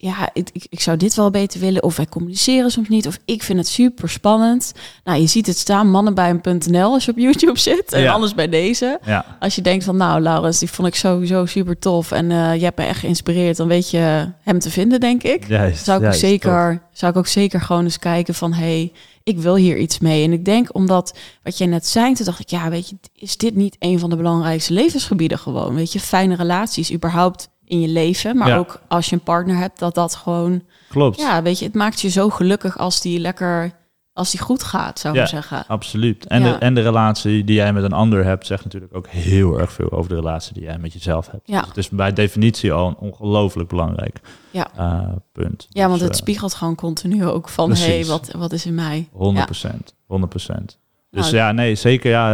[0.00, 1.82] ja, ik, ik, ik zou dit wel beter willen.
[1.82, 3.06] Of wij communiceren soms niet.
[3.06, 4.72] Of ik vind het super spannend.
[5.04, 7.92] Nou, je ziet het staan, mannenbij.nl als je op YouTube zit.
[7.92, 8.12] En Ja.
[8.12, 8.98] anders bij deze.
[9.04, 9.36] ja.
[9.40, 12.12] Als je denkt van nou, Laurens, die vond ik sowieso super tof.
[12.12, 13.56] En eh, je hebt me echt geïnspireerd.
[13.56, 15.46] Dan weet je hem te vinden, denk ik.
[15.48, 16.30] Juist, Zou ik, ook juist, tof.
[16.30, 18.92] zeker, zou ik ook zeker gewoon eens kijken van hey,
[19.22, 20.24] ik wil hier iets mee.
[20.24, 23.36] En ik denk omdat wat jij net zei, toen dacht ik, ja, weet je, is
[23.36, 25.74] dit niet een van de belangrijkste levensgebieden gewoon?
[25.74, 28.56] Weet je, fijne relaties überhaupt in je leven, maar Ja.
[28.56, 31.20] ook als je een partner hebt, dat dat gewoon, Klopt.
[31.20, 33.72] ja, weet je, het maakt je zo gelukkig als die lekker,
[34.12, 35.26] als die goed gaat, zou ik Ja.
[35.26, 35.64] zeggen.
[35.66, 36.26] Absoluut.
[36.26, 36.52] En, Ja.
[36.52, 39.72] de, en de relatie die jij met een ander hebt, zegt natuurlijk ook heel erg
[39.72, 41.42] veel over de relatie die jij met jezelf hebt.
[41.48, 41.58] Ja.
[41.58, 44.66] Dus het is bij definitie al een ongelooflijk belangrijk Ja.
[44.76, 45.66] eh, punt.
[45.68, 47.86] Ja, want Dus, het eh, spiegelt gewoon continu ook van, precies.
[47.86, 49.08] hey, wat, wat is in mij?
[49.12, 49.94] 100%.
[50.06, 50.78] 100%.
[51.10, 52.10] Dus Nou, ja, nee, zeker.
[52.10, 52.28] Ja,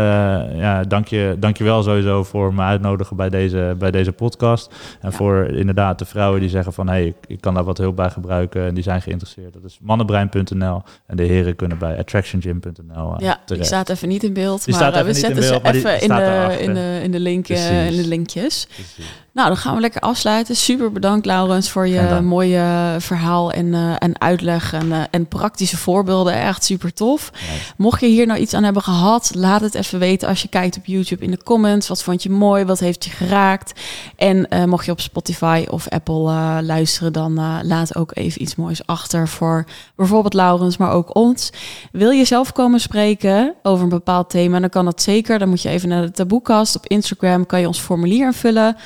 [0.51, 4.13] eh, ja dank, je, dank je wel sowieso voor me uitnodigen bij deze, bij deze
[4.13, 4.75] podcast.
[5.01, 5.17] En Ja.
[5.17, 6.87] voor inderdaad de vrouwen die zeggen van...
[6.87, 9.53] hé, hey, ik, ik kan daar wat hulp bij gebruiken en die zijn geïnteresseerd.
[9.53, 13.67] Dat is mannenbrein.nl en de heren kunnen bij attractiongym.nl uh, Ja, die terecht.
[13.67, 16.75] staat even niet in beeld, Die maar eh, we zetten ze even in de, in,
[16.75, 18.67] de, in, de link, eh, in de linkjes.
[18.75, 19.24] Precies.
[19.35, 20.57] Nou, dan gaan we lekker afsluiten.
[20.57, 25.77] Super bedankt, Laurens, voor je mooie verhaal en, eh, en uitleg en, eh, en praktische
[25.77, 26.35] voorbeelden.
[26.35, 27.33] Echt super tof.
[27.77, 30.77] Mocht je hier nou iets aan hebben gehad, laat het even weten als je kijkt
[30.77, 31.89] op YouTube in de comments.
[31.89, 32.65] Wat vond je mooi?
[32.65, 33.81] Wat heeft je geraakt?
[34.17, 38.87] En eh, mocht je op Spotify of Apple luisteren, dan laat ook even iets moois
[38.87, 39.65] achter voor
[39.97, 41.51] bijvoorbeeld Laurens, maar ook ons.
[41.93, 45.39] Wil je zelf komen spreken over een bepaald thema, dan kan dat zeker.
[45.39, 46.77] Dan moet je even naar de taboekast.
[46.77, 48.77] Op Instagram kan je ons formulier invullen.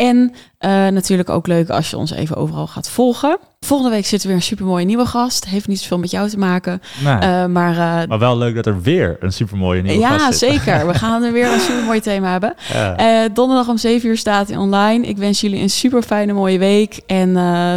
[0.00, 3.38] En eh, natuurlijk ook leuk als je ons even overal gaat volgen.
[3.60, 5.44] Volgende week zit er weer een supermooie nieuwe gast.
[5.44, 6.82] Heeft niet zoveel met jou te maken.
[7.04, 7.14] Nee.
[7.14, 10.50] Eh, maar eh, maar wel leuk dat er weer een supermooie nieuwe ja, gast zit.
[10.50, 10.86] zeker.
[10.86, 12.54] We gaan er weer een supermooi thema hebben.
[12.72, 13.28] Ja.
[13.28, 15.06] Donderdag om 7 uur staat hij online.
[15.06, 17.00] Ik wens jullie een super fijne mooie week.
[17.06, 17.32] En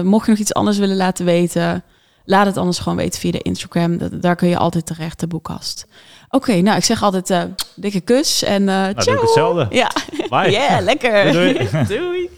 [0.05, 1.83] mocht je nog iets anders willen laten weten,
[2.25, 3.97] laat het anders gewoon weten via de Instagram.
[3.97, 5.85] Dat- daar kun je altijd terecht, de boekkast.
[6.29, 7.41] Oké, nou ik zeg altijd eh,
[7.75, 9.15] dikke kus en Nou, doe ciao.
[9.15, 9.67] ik hetzelfde.
[9.69, 9.91] Ja,
[10.29, 10.51] Bye.
[10.57, 11.31] yeah, lekker.
[11.31, 11.85] Doei, doei.
[11.99, 12.29] Doei.